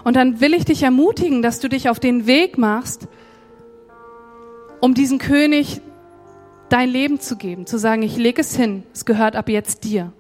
Und 0.04 0.16
dann 0.16 0.40
will 0.40 0.54
ich 0.54 0.66
dich 0.66 0.84
ermutigen, 0.84 1.42
dass 1.42 1.60
du 1.60 1.68
dich 1.68 1.90
auf 1.90 2.00
den 2.00 2.28
Weg 2.28 2.60
machst, 2.60 3.08
um 4.82 4.94
diesen 4.94 5.18
König 5.18 5.82
dein 6.70 6.90
Leben 6.90 7.20
zu 7.20 7.38
geben, 7.38 7.66
zu 7.66 7.80
sagen, 7.80 8.04
ich 8.04 8.18
lege 8.18 8.42
es 8.42 8.56
hin, 8.56 8.84
es 8.94 9.06
gehört 9.06 9.36
ab 9.36 9.50
jetzt 9.50 9.84
dir. 9.84 10.14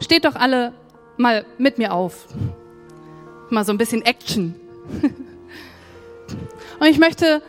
Steht 0.00 0.24
doch 0.24 0.34
alle 0.34 0.72
mal 1.16 1.44
mit 1.58 1.78
mir 1.78 1.92
auf. 1.92 2.26
Mal 3.50 3.64
so 3.64 3.72
ein 3.72 3.78
bisschen 3.78 4.02
Action. 4.02 4.54
Und 6.80 6.86
ich 6.86 6.98
möchte, 6.98 7.42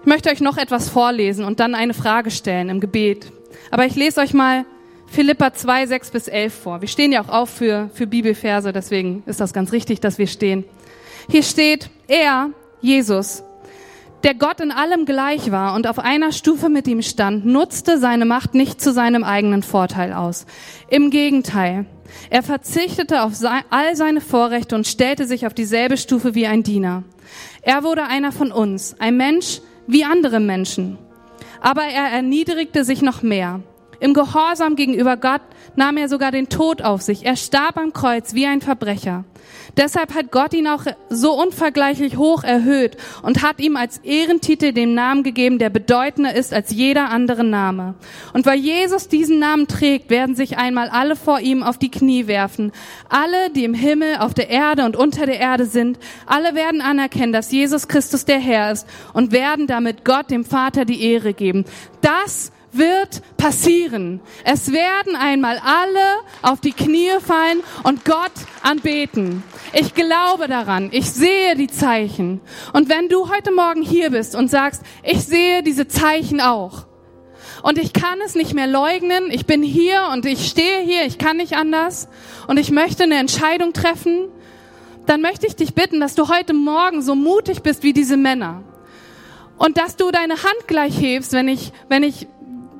ich 0.00 0.06
möchte 0.06 0.30
euch 0.30 0.40
noch 0.40 0.56
etwas 0.56 0.88
vorlesen 0.88 1.44
und 1.44 1.60
dann 1.60 1.74
eine 1.74 1.94
Frage 1.94 2.30
stellen 2.30 2.68
im 2.68 2.80
Gebet. 2.80 3.30
Aber 3.70 3.86
ich 3.86 3.94
lese 3.94 4.20
euch 4.20 4.34
mal 4.34 4.64
Philippa 5.06 5.52
2, 5.52 5.86
6 5.86 6.10
bis 6.10 6.28
11 6.28 6.54
vor. 6.54 6.80
Wir 6.80 6.88
stehen 6.88 7.12
ja 7.12 7.22
auch 7.22 7.28
auf 7.28 7.50
für, 7.50 7.90
für 7.94 8.06
Bibelverse, 8.06 8.72
deswegen 8.72 9.22
ist 9.26 9.40
das 9.40 9.52
ganz 9.52 9.72
richtig, 9.72 10.00
dass 10.00 10.18
wir 10.18 10.26
stehen. 10.26 10.64
Hier 11.30 11.42
steht, 11.42 11.90
er, 12.08 12.50
Jesus, 12.80 13.42
der 14.24 14.34
Gott 14.34 14.60
in 14.60 14.72
allem 14.72 15.04
gleich 15.04 15.50
war 15.50 15.74
und 15.74 15.86
auf 15.86 15.98
einer 15.98 16.32
Stufe 16.32 16.68
mit 16.68 16.88
ihm 16.88 17.02
stand, 17.02 17.46
nutzte 17.46 17.98
seine 17.98 18.24
Macht 18.24 18.54
nicht 18.54 18.80
zu 18.80 18.92
seinem 18.92 19.24
eigenen 19.24 19.62
Vorteil 19.62 20.12
aus. 20.12 20.46
Im 20.90 21.10
Gegenteil, 21.10 21.86
er 22.30 22.42
verzichtete 22.42 23.22
auf 23.22 23.32
all 23.70 23.96
seine 23.96 24.20
Vorrechte 24.20 24.74
und 24.74 24.86
stellte 24.86 25.26
sich 25.26 25.46
auf 25.46 25.54
dieselbe 25.54 25.96
Stufe 25.96 26.34
wie 26.34 26.46
ein 26.46 26.62
Diener. 26.62 27.04
Er 27.62 27.84
wurde 27.84 28.04
einer 28.04 28.32
von 28.32 28.50
uns, 28.50 28.96
ein 28.98 29.16
Mensch 29.16 29.60
wie 29.86 30.04
andere 30.04 30.40
Menschen. 30.40 30.98
Aber 31.60 31.82
er 31.82 32.10
erniedrigte 32.10 32.84
sich 32.84 33.02
noch 33.02 33.22
mehr. 33.22 33.60
Im 34.00 34.14
Gehorsam 34.14 34.76
gegenüber 34.76 35.16
Gott 35.16 35.40
nahm 35.74 35.96
er 35.96 36.08
sogar 36.08 36.30
den 36.30 36.48
Tod 36.48 36.82
auf 36.82 37.02
sich. 37.02 37.26
Er 37.26 37.36
starb 37.36 37.76
am 37.76 37.92
Kreuz 37.92 38.32
wie 38.34 38.46
ein 38.46 38.60
Verbrecher. 38.60 39.24
Deshalb 39.76 40.14
hat 40.14 40.30
Gott 40.30 40.54
ihn 40.54 40.66
auch 40.66 40.84
so 41.08 41.32
unvergleichlich 41.40 42.16
hoch 42.16 42.42
erhöht 42.42 42.96
und 43.22 43.42
hat 43.42 43.60
ihm 43.60 43.76
als 43.76 43.98
Ehrentitel 43.98 44.72
den 44.72 44.94
Namen 44.94 45.22
gegeben, 45.22 45.58
der 45.58 45.70
bedeutender 45.70 46.34
ist 46.34 46.52
als 46.52 46.70
jeder 46.70 47.10
andere 47.10 47.44
Name. 47.44 47.94
Und 48.32 48.46
weil 48.46 48.58
Jesus 48.58 49.08
diesen 49.08 49.38
Namen 49.38 49.68
trägt, 49.68 50.10
werden 50.10 50.34
sich 50.34 50.58
einmal 50.58 50.88
alle 50.88 51.16
vor 51.16 51.40
ihm 51.40 51.62
auf 51.62 51.78
die 51.78 51.90
Knie 51.90 52.26
werfen. 52.26 52.72
Alle, 53.08 53.50
die 53.54 53.64
im 53.64 53.74
Himmel, 53.74 54.16
auf 54.18 54.34
der 54.34 54.50
Erde 54.50 54.84
und 54.84 54.96
unter 54.96 55.26
der 55.26 55.38
Erde 55.38 55.66
sind, 55.66 55.98
alle 56.26 56.54
werden 56.54 56.80
anerkennen, 56.80 57.32
dass 57.32 57.52
Jesus 57.52 57.88
Christus 57.88 58.24
der 58.24 58.38
Herr 58.38 58.72
ist 58.72 58.86
und 59.12 59.32
werden 59.32 59.66
damit 59.66 60.04
Gott, 60.04 60.30
dem 60.30 60.44
Vater, 60.44 60.84
die 60.84 61.02
Ehre 61.02 61.34
geben. 61.34 61.64
Das 62.00 62.52
wird 62.78 63.22
passieren. 63.36 64.20
Es 64.44 64.72
werden 64.72 65.16
einmal 65.16 65.60
alle 65.64 66.20
auf 66.42 66.60
die 66.60 66.72
Knie 66.72 67.10
fallen 67.20 67.60
und 67.82 68.04
Gott 68.04 68.32
anbeten. 68.62 69.42
Ich 69.72 69.94
glaube 69.94 70.48
daran. 70.48 70.88
Ich 70.92 71.10
sehe 71.10 71.54
die 71.56 71.68
Zeichen. 71.68 72.40
Und 72.72 72.88
wenn 72.88 73.08
du 73.08 73.28
heute 73.28 73.52
Morgen 73.52 73.82
hier 73.82 74.10
bist 74.10 74.34
und 74.34 74.48
sagst, 74.48 74.82
ich 75.02 75.24
sehe 75.24 75.62
diese 75.62 75.88
Zeichen 75.88 76.40
auch. 76.40 76.86
Und 77.62 77.78
ich 77.78 77.92
kann 77.92 78.18
es 78.24 78.34
nicht 78.34 78.54
mehr 78.54 78.66
leugnen. 78.66 79.30
Ich 79.30 79.46
bin 79.46 79.62
hier 79.62 80.08
und 80.12 80.24
ich 80.26 80.48
stehe 80.48 80.80
hier. 80.80 81.04
Ich 81.04 81.18
kann 81.18 81.36
nicht 81.36 81.54
anders. 81.54 82.08
Und 82.46 82.58
ich 82.58 82.70
möchte 82.70 83.02
eine 83.02 83.16
Entscheidung 83.16 83.72
treffen. 83.72 84.28
Dann 85.06 85.20
möchte 85.20 85.46
ich 85.46 85.56
dich 85.56 85.74
bitten, 85.74 86.00
dass 86.00 86.14
du 86.14 86.28
heute 86.28 86.54
Morgen 86.54 87.02
so 87.02 87.14
mutig 87.14 87.62
bist 87.62 87.82
wie 87.82 87.92
diese 87.92 88.16
Männer. 88.16 88.62
Und 89.56 89.76
dass 89.76 89.96
du 89.96 90.10
deine 90.10 90.34
Hand 90.34 90.68
gleich 90.68 91.00
hebst, 91.00 91.32
wenn 91.32 91.48
ich, 91.48 91.72
wenn 91.88 92.04
ich 92.04 92.28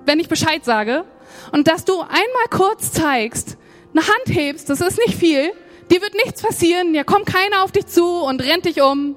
wenn 0.09 0.19
ich 0.19 0.29
Bescheid 0.29 0.65
sage. 0.65 1.05
Und 1.53 1.69
dass 1.69 1.85
du 1.85 2.01
einmal 2.01 2.49
kurz 2.51 2.91
zeigst, 2.93 3.57
eine 3.95 4.03
Hand 4.03 4.37
hebst, 4.37 4.69
das 4.69 4.81
ist 4.81 4.99
nicht 5.07 5.17
viel, 5.17 5.53
dir 5.91 6.03
wird 6.03 6.15
nichts 6.15 6.43
passieren, 6.43 6.93
hier 6.93 7.05
kommt 7.05 7.27
keiner 7.27 7.63
auf 7.63 7.73
dich 7.73 7.87
zu 7.87 8.23
und 8.23 8.43
rennt 8.43 8.65
dich 8.65 8.83
um 8.83 9.17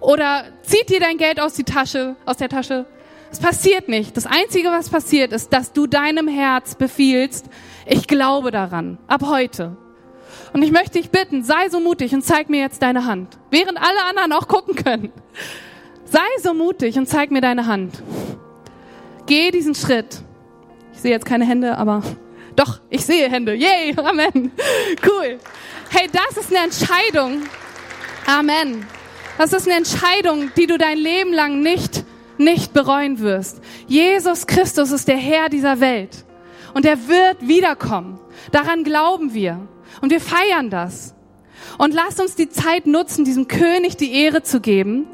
oder 0.00 0.44
zieht 0.62 0.88
dir 0.90 1.00
dein 1.00 1.18
Geld 1.18 1.40
aus, 1.40 1.54
die 1.54 1.64
Tasche, 1.64 2.16
aus 2.24 2.36
der 2.36 2.48
Tasche. 2.48 2.86
Es 3.32 3.40
passiert 3.40 3.88
nicht. 3.88 4.16
Das 4.16 4.26
Einzige, 4.26 4.68
was 4.68 4.88
passiert, 4.88 5.32
ist, 5.32 5.52
dass 5.52 5.72
du 5.72 5.86
deinem 5.86 6.28
Herz 6.28 6.76
befiehlst, 6.76 7.46
ich 7.86 8.06
glaube 8.06 8.50
daran, 8.50 8.98
ab 9.08 9.22
heute. 9.26 9.76
Und 10.52 10.62
ich 10.62 10.70
möchte 10.70 10.98
dich 10.98 11.10
bitten, 11.10 11.42
sei 11.42 11.68
so 11.68 11.80
mutig 11.80 12.14
und 12.14 12.22
zeig 12.22 12.48
mir 12.48 12.60
jetzt 12.60 12.82
deine 12.82 13.04
Hand, 13.04 13.38
während 13.50 13.78
alle 13.78 14.04
anderen 14.08 14.32
auch 14.32 14.48
gucken 14.48 14.74
können. 14.76 15.12
Sei 16.04 16.20
so 16.42 16.54
mutig 16.54 16.96
und 16.98 17.08
zeig 17.08 17.30
mir 17.30 17.40
deine 17.40 17.66
Hand. 17.66 18.02
Geh 19.26 19.50
diesen 19.50 19.74
Schritt. 19.74 20.22
Sehe 21.06 21.12
jetzt 21.12 21.24
keine 21.24 21.44
Hände, 21.44 21.78
aber 21.78 22.02
doch, 22.56 22.80
ich 22.90 23.06
sehe 23.06 23.30
Hände. 23.30 23.54
Yay, 23.54 23.94
Amen. 23.96 24.50
Cool. 25.06 25.38
Hey, 25.88 26.08
das 26.12 26.36
ist 26.36 26.50
eine 26.50 26.64
Entscheidung. 26.64 27.42
Amen. 28.26 28.84
Das 29.38 29.52
ist 29.52 29.68
eine 29.68 29.76
Entscheidung, 29.76 30.50
die 30.56 30.66
du 30.66 30.76
dein 30.78 30.98
Leben 30.98 31.32
lang 31.32 31.60
nicht, 31.60 32.04
nicht 32.38 32.72
bereuen 32.72 33.20
wirst. 33.20 33.60
Jesus 33.86 34.48
Christus 34.48 34.90
ist 34.90 35.06
der 35.06 35.16
Herr 35.16 35.48
dieser 35.48 35.78
Welt. 35.78 36.24
Und 36.74 36.84
er 36.84 37.06
wird 37.06 37.36
wiederkommen. 37.46 38.18
Daran 38.50 38.82
glauben 38.82 39.32
wir. 39.32 39.60
Und 40.00 40.10
wir 40.10 40.20
feiern 40.20 40.70
das. 40.70 41.14
Und 41.78 41.94
lasst 41.94 42.20
uns 42.20 42.34
die 42.34 42.48
Zeit 42.48 42.88
nutzen, 42.88 43.24
diesem 43.24 43.46
König 43.46 43.96
die 43.96 44.12
Ehre 44.12 44.42
zu 44.42 44.60
geben 44.60 45.06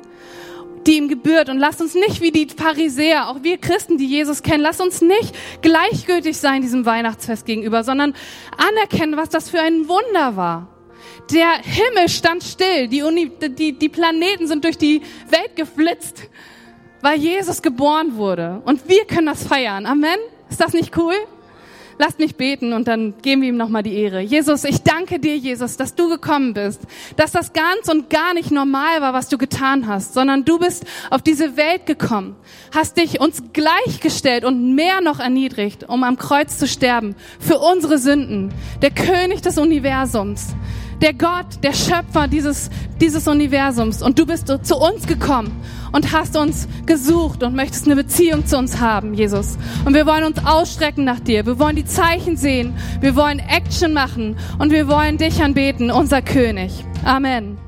die 0.87 0.97
ihm 0.97 1.09
gebührt. 1.09 1.49
Und 1.49 1.59
lasst 1.59 1.81
uns 1.81 1.95
nicht 1.95 2.21
wie 2.21 2.31
die 2.31 2.49
Pharisäer, 2.49 3.29
auch 3.29 3.43
wir 3.43 3.59
Christen, 3.59 3.99
die 3.99 4.07
Jesus 4.07 4.43
kennen, 4.43 4.63
lasst 4.63 4.81
uns 4.81 5.01
nicht 5.01 5.35
gleichgültig 5.63 6.37
sein 6.37 6.63
diesem 6.63 6.87
Weihnachtsfest 6.87 7.47
gegenüber, 7.47 7.85
sondern 7.85 8.15
anerkennen, 8.57 9.17
was 9.17 9.29
das 9.29 9.51
für 9.51 9.61
ein 9.61 9.89
Wunder 9.89 10.37
war. 10.37 10.69
Der 11.31 11.53
Himmel 11.63 12.09
stand 12.09 12.43
still, 12.43 12.89
die, 12.89 13.03
Uni, 13.03 13.31
die, 13.31 13.79
die 13.79 13.89
Planeten 13.89 14.47
sind 14.47 14.65
durch 14.65 14.77
die 14.77 15.03
Welt 15.29 15.57
geflitzt, 15.57 16.29
weil 17.01 17.19
Jesus 17.19 17.63
geboren 17.63 18.17
wurde. 18.17 18.61
Und 18.65 18.89
wir 18.89 19.05
können 19.05 19.27
das 19.27 19.47
feiern. 19.47 19.87
Amen. 19.87 20.19
Ist 20.51 20.61
das 20.61 20.73
nicht 20.73 20.97
cool? 20.97 21.15
Lasst 21.99 22.19
mich 22.19 22.37
beten 22.37 22.73
und 22.73 22.89
dann 22.89 23.15
geben 23.23 23.43
wir 23.43 23.49
ihm 23.49 23.57
nochmal 23.57 23.83
die 23.83 23.95
Ehre. 23.95 24.21
Jesus, 24.21 24.65
ich 24.65 24.83
danke 24.83 25.19
dir, 25.19 25.37
Jesus, 25.37 25.77
dass 25.77 25.95
du 25.95 26.09
gekommen 26.09 26.55
bist, 26.55 26.81
dass 27.17 27.33
das 27.33 27.53
ganz 27.53 27.89
und 27.91 28.11
gar 28.11 28.35
nicht 28.35 28.51
normal 28.51 29.01
war, 29.01 29.13
was 29.13 29.29
du 29.29 29.39
getan 29.39 29.87
hast, 29.87 30.15
sondern 30.15 30.45
du 30.45 30.59
bist 30.59 30.85
auf 31.11 31.23
diese 31.23 31.57
Welt 31.57 31.87
gekommen, 31.87 32.37
hast 32.75 32.97
dich 32.97 33.21
uns 33.21 33.43
gleichgestellt 33.53 34.45
und 34.45 34.75
mehr 34.75 35.01
noch 35.01 35.21
erniedrigt, 35.21 35.89
um 35.89 36.05
am 36.05 36.17
Kreuz 36.17 36.59
zu 36.59 36.67
sterben 36.67 37.15
für 37.39 37.59
unsere 37.59 37.99
Sünden. 37.99 38.53
Der 38.81 38.91
König 38.91 39.43
des 39.43 39.59
Universums 39.59 40.49
der 41.03 41.13
Gott, 41.15 41.63
der 41.63 41.75
Schöpfer 41.75 42.29
dieses, 42.29 42.71
dieses 43.01 43.27
Universums. 43.27 44.03
Und 44.03 44.19
du 44.19 44.25
bist 44.25 44.47
zu 44.63 44.77
uns 44.77 45.07
gekommen 45.07 45.51
und 45.91 46.13
hast 46.13 46.37
uns 46.37 46.69
gesucht 46.87 47.43
und 47.43 47.55
möchtest 47.55 47.87
eine 47.87 47.97
Beziehung 47.97 48.47
zu 48.47 48.57
uns 48.57 48.81
haben, 48.81 49.13
Jesus. 49.13 49.59
Und 49.85 49.95
wir 49.95 50.07
wollen 50.07 50.25
uns 50.25 50.39
ausstrecken 50.47 51.05
nach 51.05 51.21
dir. 51.21 51.45
Wir 51.45 51.59
wollen 51.59 51.77
die 51.77 51.85
Zeichen 51.85 52.37
sehen. 52.37 52.75
Wir 53.01 53.17
wollen 53.17 53.41
Action 53.41 53.93
machen 53.93 54.37
und 54.59 54.71
wir 54.71 54.89
wollen 54.89 55.19
dich 55.19 55.43
anbeten, 55.43 55.91
unser 55.91 56.23
König. 56.23 56.73
Amen. 57.05 57.62